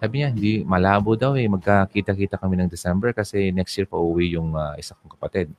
Sabi 0.00 0.24
niya, 0.24 0.32
hindi 0.32 0.64
malabo 0.64 1.14
daw 1.14 1.36
eh. 1.36 1.46
Magkakita-kita 1.46 2.40
kami 2.40 2.60
ng 2.64 2.72
December 2.72 3.12
kasi 3.12 3.52
next 3.52 3.76
year 3.76 3.86
pa 3.86 4.00
uwi 4.00 4.34
yung 4.34 4.56
uh, 4.56 4.74
isa 4.80 4.96
kong 4.96 5.20
kapatid. 5.20 5.52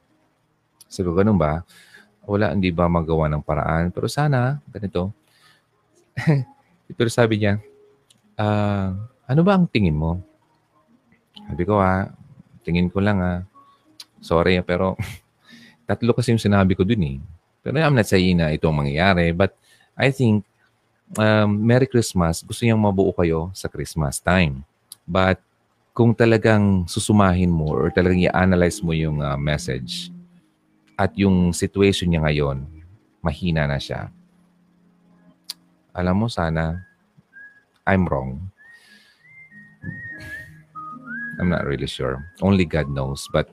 Sabi 0.90 1.06
ko, 1.10 1.14
ganun 1.18 1.38
ba? 1.38 1.62
Wala, 2.26 2.54
hindi 2.54 2.74
ba 2.74 2.90
magawa 2.90 3.30
ng 3.30 3.46
paraan? 3.46 3.94
Pero 3.94 4.10
sana, 4.10 4.58
ganito. 4.70 5.14
pero 6.98 7.10
sabi 7.10 7.42
niya, 7.42 7.62
uh, 8.38 8.94
ano 9.26 9.42
ba 9.42 9.58
ang 9.58 9.66
tingin 9.66 9.98
mo? 9.98 10.22
Sabi 11.46 11.64
ko 11.66 11.82
ah, 11.82 12.10
tingin 12.66 12.90
ko 12.90 13.02
lang 13.02 13.22
ah, 13.22 13.40
sorry 14.22 14.58
ah, 14.58 14.66
pero 14.66 14.98
tatlo 15.86 16.12
kasi 16.14 16.34
yung 16.34 16.42
sinabi 16.42 16.74
ko 16.74 16.84
dun 16.86 17.02
eh. 17.06 17.18
Pero 17.66 17.82
I'm 17.82 17.98
not 17.98 18.10
saying 18.10 18.38
na 18.38 18.54
ito 18.54 18.70
ang 18.70 18.78
mangyayari, 18.78 19.34
but 19.34 19.58
I 19.98 20.14
think 20.14 20.46
um, 21.18 21.50
Merry 21.66 21.90
Christmas, 21.90 22.46
gusto 22.46 22.66
niyang 22.66 22.82
mabuo 22.82 23.14
kayo 23.14 23.50
sa 23.54 23.70
Christmas 23.70 24.22
time. 24.22 24.62
But 25.06 25.42
kung 25.96 26.14
talagang 26.14 26.90
susumahin 26.90 27.50
mo 27.54 27.72
or 27.72 27.88
talagang 27.94 28.22
i-analyze 28.26 28.84
mo 28.84 28.92
yung 28.92 29.24
uh, 29.24 29.38
message 29.40 30.12
at 31.00 31.14
yung 31.16 31.56
situation 31.56 32.12
niya 32.12 32.26
ngayon, 32.26 32.68
mahina 33.24 33.66
na 33.66 33.80
siya. 33.80 34.12
Alam 35.96 36.26
mo, 36.26 36.28
sana 36.28 36.84
I'm 37.88 38.10
wrong. 38.10 38.42
I'm 41.40 41.52
not 41.52 41.68
really 41.68 41.88
sure. 41.88 42.24
Only 42.42 42.66
God 42.66 42.92
knows. 42.92 43.28
But 43.32 43.52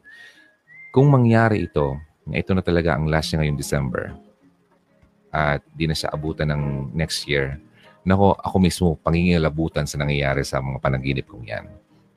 kung 0.94 1.10
mangyari 1.10 1.66
ito, 1.66 1.98
na 2.26 2.38
ito 2.38 2.54
na 2.54 2.62
talaga 2.62 2.94
ang 2.94 3.10
last 3.10 3.30
niya 3.30 3.42
ngayong 3.42 3.60
December, 3.60 4.14
at 5.32 5.64
di 5.72 5.88
na 5.88 5.96
siya 5.96 6.12
abutan 6.12 6.52
ng 6.52 6.92
next 6.92 7.24
year, 7.24 7.56
nako, 8.04 8.36
ako 8.36 8.56
mismo 8.60 8.86
pangingilabutan 9.00 9.88
sa 9.88 9.96
nangyayari 9.96 10.44
sa 10.44 10.60
mga 10.60 10.78
panaginip 10.78 11.26
kong 11.26 11.48
yan. 11.48 11.66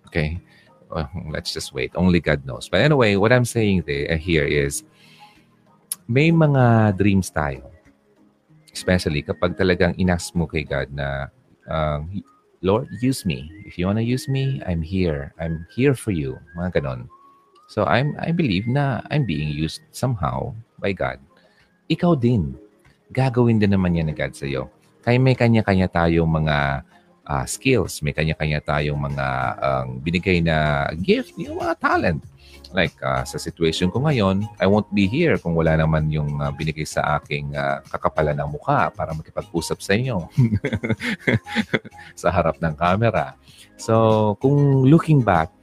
Okay? 0.10 0.42
Well, 0.92 1.10
let's 1.32 1.56
just 1.56 1.74
wait. 1.74 1.96
Only 1.96 2.20
God 2.20 2.46
knows. 2.46 2.70
But 2.70 2.84
anyway, 2.84 3.16
what 3.16 3.34
I'm 3.34 3.48
saying 3.48 3.88
there, 3.88 4.12
uh, 4.12 4.20
here 4.20 4.46
is, 4.46 4.84
may 6.06 6.30
mga 6.30 6.98
dreams 7.00 7.32
tayo. 7.34 7.66
Especially 8.70 9.24
kapag 9.24 9.56
talagang 9.56 9.96
inas 9.96 10.36
mo 10.36 10.46
kay 10.46 10.68
God 10.68 10.92
na 10.92 11.32
uh, 11.72 12.04
Lord, 12.62 12.90
use 13.00 13.26
me. 13.26 13.50
If 13.66 13.78
you 13.78 13.86
want 13.86 14.02
to 14.02 14.06
use 14.06 14.28
me, 14.28 14.62
I'm 14.66 14.82
here. 14.82 15.34
I'm 15.40 15.66
here 15.72 15.94
for 15.94 16.12
you. 16.12 16.38
Mga 16.58 16.82
ganon. 16.82 17.08
So 17.66 17.86
I'm, 17.86 18.14
I 18.22 18.30
believe 18.30 18.70
na 18.70 19.02
I'm 19.10 19.26
being 19.26 19.50
used 19.50 19.82
somehow 19.90 20.54
by 20.78 20.94
God. 20.94 21.18
Ikaw 21.90 22.18
din. 22.18 22.54
Gagawin 23.14 23.62
din 23.62 23.74
naman 23.74 23.98
yan 23.98 24.10
ni 24.10 24.16
God 24.18 24.34
sa 24.34 24.46
iyo. 24.50 24.70
Kaya 25.06 25.22
may 25.22 25.38
kanya-kanya 25.38 25.86
tayong 25.90 26.30
mga 26.30 26.82
uh, 27.26 27.46
skills. 27.46 28.02
May 28.02 28.14
kanya-kanya 28.14 28.62
tayong 28.62 28.98
mga 28.98 29.28
um, 29.62 29.88
binigay 30.02 30.42
na 30.42 30.90
gift, 30.98 31.38
yung 31.38 31.62
mga 31.62 31.78
talent. 31.78 32.22
Like 32.74 32.98
uh, 33.06 33.22
sa 33.24 33.38
situation 33.38 33.94
ko 33.94 34.02
ngayon, 34.04 34.46
I 34.58 34.66
won't 34.66 34.90
be 34.92 35.06
here 35.06 35.38
kung 35.38 35.54
wala 35.54 35.78
naman 35.78 36.10
yung 36.10 36.42
uh, 36.42 36.50
binigay 36.52 36.84
sa 36.84 37.22
aking 37.22 37.54
uh, 37.54 37.86
kakapalan 37.88 38.36
ng 38.36 38.50
mukha 38.50 38.90
para 38.92 39.14
makipag-usap 39.14 39.78
sa 39.80 39.94
inyo 39.94 40.28
sa 42.22 42.34
harap 42.34 42.58
ng 42.60 42.76
camera. 42.76 43.38
So, 43.78 44.36
kung 44.40 44.88
looking 44.88 45.24
back, 45.24 45.55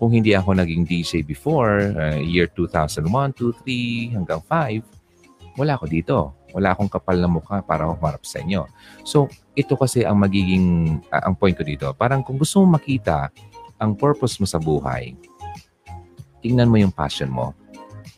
kung 0.00 0.16
hindi 0.16 0.32
ako 0.32 0.56
naging 0.56 0.88
DJ 0.88 1.20
before, 1.20 1.92
uh, 1.92 2.16
year 2.16 2.48
2001, 2.56 3.04
2, 3.36 4.16
3, 4.16 4.16
hanggang 4.16 4.40
5, 4.48 5.60
wala 5.60 5.76
ako 5.76 5.84
dito. 5.92 6.16
Wala 6.56 6.72
akong 6.72 6.88
kapal 6.88 7.20
na 7.20 7.28
mukha 7.28 7.60
para 7.60 7.84
humarap 7.84 8.24
sa 8.24 8.40
inyo. 8.40 8.64
So, 9.04 9.28
ito 9.52 9.76
kasi 9.76 10.08
ang 10.08 10.16
magiging, 10.24 10.98
uh, 11.12 11.28
ang 11.28 11.36
point 11.36 11.52
ko 11.52 11.60
dito. 11.60 11.92
Parang 11.92 12.24
kung 12.24 12.40
gusto 12.40 12.64
mong 12.64 12.80
makita 12.80 13.28
ang 13.76 13.92
purpose 13.92 14.40
mo 14.40 14.48
sa 14.48 14.56
buhay, 14.56 15.12
tingnan 16.40 16.72
mo 16.72 16.80
yung 16.80 16.96
passion 16.96 17.28
mo. 17.28 17.52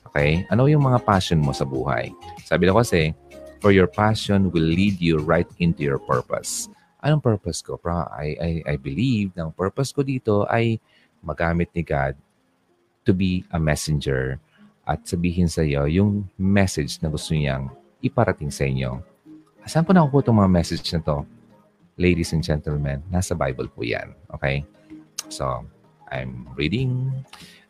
Okay? 0.06 0.46
Ano 0.54 0.70
yung 0.70 0.86
mga 0.86 1.02
passion 1.02 1.42
mo 1.42 1.50
sa 1.50 1.66
buhay? 1.66 2.14
Sabi 2.46 2.70
na 2.70 2.78
kasi, 2.78 3.10
for 3.58 3.74
your 3.74 3.90
passion 3.90 4.54
will 4.54 4.70
lead 4.70 5.02
you 5.02 5.18
right 5.18 5.50
into 5.58 5.82
your 5.82 5.98
purpose. 5.98 6.70
Anong 7.02 7.26
purpose 7.26 7.58
ko? 7.58 7.74
I, 7.82 8.38
I, 8.38 8.50
I 8.70 8.74
believe 8.78 9.34
na 9.34 9.50
ang 9.50 9.52
purpose 9.54 9.90
ko 9.90 10.06
dito 10.06 10.46
ay 10.46 10.78
magamit 11.22 11.70
ni 11.72 11.86
God 11.86 12.18
to 13.06 13.14
be 13.14 13.46
a 13.50 13.58
messenger 13.58 14.38
at 14.82 15.06
sabihin 15.06 15.46
sa 15.46 15.62
iyo 15.62 15.86
yung 15.86 16.26
message 16.34 16.98
na 17.02 17.08
gusto 17.10 17.34
niyang 17.34 17.70
iparating 18.02 18.50
sa 18.50 18.66
inyo. 18.66 18.98
Saan 19.62 19.86
po 19.86 19.94
nakuha 19.94 20.26
itong 20.26 20.42
mga 20.42 20.50
message 20.50 20.86
na 20.90 21.00
to? 21.02 21.22
Ladies 21.94 22.34
and 22.34 22.42
gentlemen, 22.42 22.98
nasa 23.06 23.38
Bible 23.38 23.70
po 23.70 23.86
yan. 23.86 24.10
Okay? 24.34 24.66
So, 25.30 25.62
I'm 26.10 26.50
reading 26.58 27.14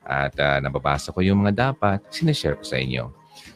at 0.03 0.35
uh, 0.41 0.59
nababasa 0.59 1.15
ko 1.15 1.21
yung 1.23 1.45
mga 1.45 1.71
dapat, 1.73 2.03
sinishare 2.11 2.59
ko 2.59 2.65
sa 2.65 2.81
inyo. 2.81 3.13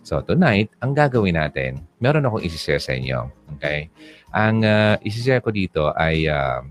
So 0.06 0.22
tonight, 0.22 0.70
ang 0.78 0.94
gagawin 0.94 1.34
natin, 1.34 1.82
meron 1.98 2.22
akong 2.22 2.44
isi-share 2.46 2.78
sa 2.78 2.94
inyo. 2.94 3.26
Okay? 3.58 3.90
Ang 4.30 4.62
uh, 4.62 4.94
isi-share 5.02 5.42
ko 5.42 5.50
dito 5.50 5.90
ay, 5.98 6.30
uh, 6.30 6.62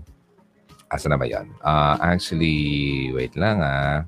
asa 0.90 1.06
na 1.10 1.18
ba 1.18 1.26
yan? 1.26 1.50
Uh, 1.62 1.96
actually, 1.98 3.10
wait 3.14 3.34
lang 3.34 3.62
ah. 3.62 4.06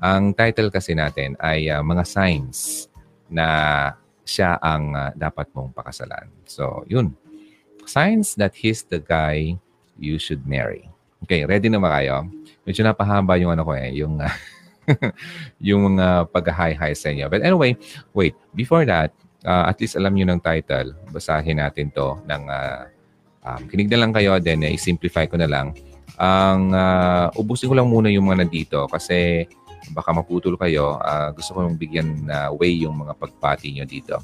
Ang 0.00 0.32
title 0.36 0.72
kasi 0.72 0.96
natin 0.96 1.36
ay 1.40 1.68
uh, 1.68 1.80
mga 1.84 2.04
signs 2.04 2.88
na 3.28 3.46
siya 4.24 4.56
ang 4.60 4.96
uh, 4.96 5.12
dapat 5.14 5.48
mong 5.52 5.72
pakasalan. 5.76 6.28
So, 6.48 6.84
yun. 6.88 7.12
Signs 7.84 8.32
that 8.40 8.56
he's 8.56 8.84
the 8.88 9.00
guy 9.00 9.60
you 10.00 10.16
should 10.16 10.48
marry. 10.48 10.88
Okay, 11.24 11.44
ready 11.44 11.68
na 11.68 11.80
ba 11.80 12.00
kayo? 12.00 12.28
Medyo 12.64 12.84
napahaba 12.84 13.36
yung 13.36 13.52
ano 13.52 13.64
ko 13.64 13.72
eh, 13.76 13.92
yung 13.92 14.20
uh, 14.20 14.32
yung 15.68 15.96
mga 15.96 16.28
pag-hi-hi 16.32 16.92
sa 16.92 17.08
inyo. 17.12 17.28
But 17.28 17.44
anyway, 17.44 17.76
wait. 18.12 18.36
Before 18.52 18.84
that, 18.88 19.12
uh, 19.44 19.68
at 19.68 19.80
least 19.80 19.96
alam 19.96 20.16
nyo 20.16 20.28
ng 20.28 20.40
title. 20.40 20.96
Basahin 21.12 21.60
natin 21.60 21.92
to 21.92 22.20
ng 22.24 22.42
uh, 22.48 22.88
um, 23.44 23.60
kinig 23.68 23.92
na 23.92 24.00
lang 24.04 24.12
kayo, 24.12 24.36
then 24.40 24.64
eh, 24.64 24.76
i-simplify 24.76 25.28
ko 25.28 25.36
na 25.36 25.48
lang. 25.48 25.76
Ang 26.18 26.70
uh, 26.70 27.26
ubusin 27.34 27.70
ko 27.70 27.74
lang 27.74 27.90
muna 27.90 28.06
yung 28.10 28.30
mga 28.30 28.46
nandito 28.46 28.86
kasi 28.86 29.48
baka 29.92 30.14
maputol 30.14 30.54
kayo. 30.56 30.96
Uh, 31.02 31.34
gusto 31.34 31.52
ko 31.52 31.58
yung 31.66 31.76
bigyan 31.76 32.24
na 32.24 32.48
uh, 32.48 32.56
way 32.56 32.72
yung 32.86 32.96
mga 32.96 33.18
pagpati 33.18 33.74
nyo 33.74 33.84
dito. 33.84 34.22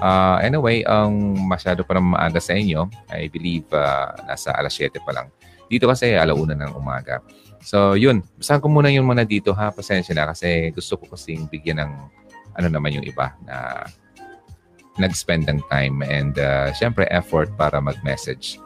Uh, 0.00 0.40
anyway, 0.40 0.80
ang 0.88 1.36
um, 1.36 1.50
masyado 1.50 1.84
pa 1.84 2.00
maaga 2.00 2.40
sa 2.40 2.56
inyo, 2.56 2.88
I 3.12 3.28
believe 3.28 3.68
uh, 3.76 4.16
nasa 4.24 4.56
alas 4.56 4.72
7 4.72 4.96
pa 5.04 5.12
lang. 5.12 5.28
Dito 5.68 5.84
kasi 5.84 6.16
alauna 6.16 6.56
ng 6.56 6.72
umaga. 6.72 7.20
So, 7.62 7.94
yun. 7.94 8.24
Basahan 8.40 8.60
ko 8.60 8.68
muna 8.72 8.88
yun 8.90 9.06
muna 9.06 9.22
dito 9.22 9.52
ha. 9.54 9.70
Pasensya 9.70 10.16
na 10.16 10.32
kasi 10.32 10.72
gusto 10.72 10.96
ko 10.98 11.12
kasing 11.12 11.46
bigyan 11.46 11.84
ng 11.84 11.92
ano 12.58 12.68
naman 12.68 12.92
yung 12.92 13.06
iba 13.06 13.32
na 13.46 13.86
nag-spend 15.00 15.48
ng 15.48 15.60
time 15.72 16.04
and 16.04 16.36
uh, 16.36 16.68
syempre 16.76 17.08
effort 17.08 17.48
para 17.56 17.80
mag-message. 17.80 18.60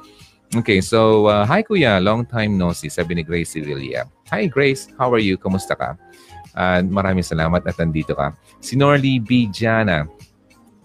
Okay, 0.57 0.81
so 0.81 1.29
uh, 1.29 1.45
hi 1.45 1.61
kuya, 1.61 2.01
long 2.01 2.25
time 2.25 2.57
no 2.57 2.73
see, 2.73 2.89
sabi 2.89 3.13
ni 3.13 3.23
Grace 3.23 3.53
Sevilla. 3.53 4.09
Hi 4.33 4.49
Grace, 4.49 4.89
how 4.97 5.13
are 5.13 5.21
you? 5.21 5.37
Kumusta 5.37 5.77
ka? 5.77 6.01
Uh, 6.57 6.81
maraming 6.81 7.21
salamat 7.21 7.61
at 7.69 7.77
nandito 7.77 8.17
ka. 8.17 8.33
Si 8.65 8.73
Norly 8.73 9.21
B. 9.21 9.53
Jana 9.53 10.09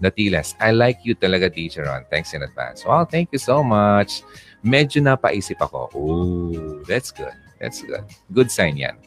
Natilas, 0.04 0.60
I 0.60 0.76
like 0.76 1.00
you 1.08 1.16
talaga, 1.16 1.48
teacher 1.48 1.88
Ron. 1.88 2.04
Thanks 2.12 2.36
in 2.36 2.44
advance. 2.44 2.84
Well, 2.84 3.08
thank 3.08 3.32
you 3.32 3.40
so 3.40 3.64
much. 3.64 4.28
Medyo 4.60 5.08
napaisip 5.08 5.64
ako. 5.64 5.88
Oh, 5.96 6.84
that's 6.84 7.16
good. 7.16 7.32
That's 7.64 7.80
good. 7.80 8.04
Good 8.36 8.52
sign 8.52 8.76
yan. 8.76 9.00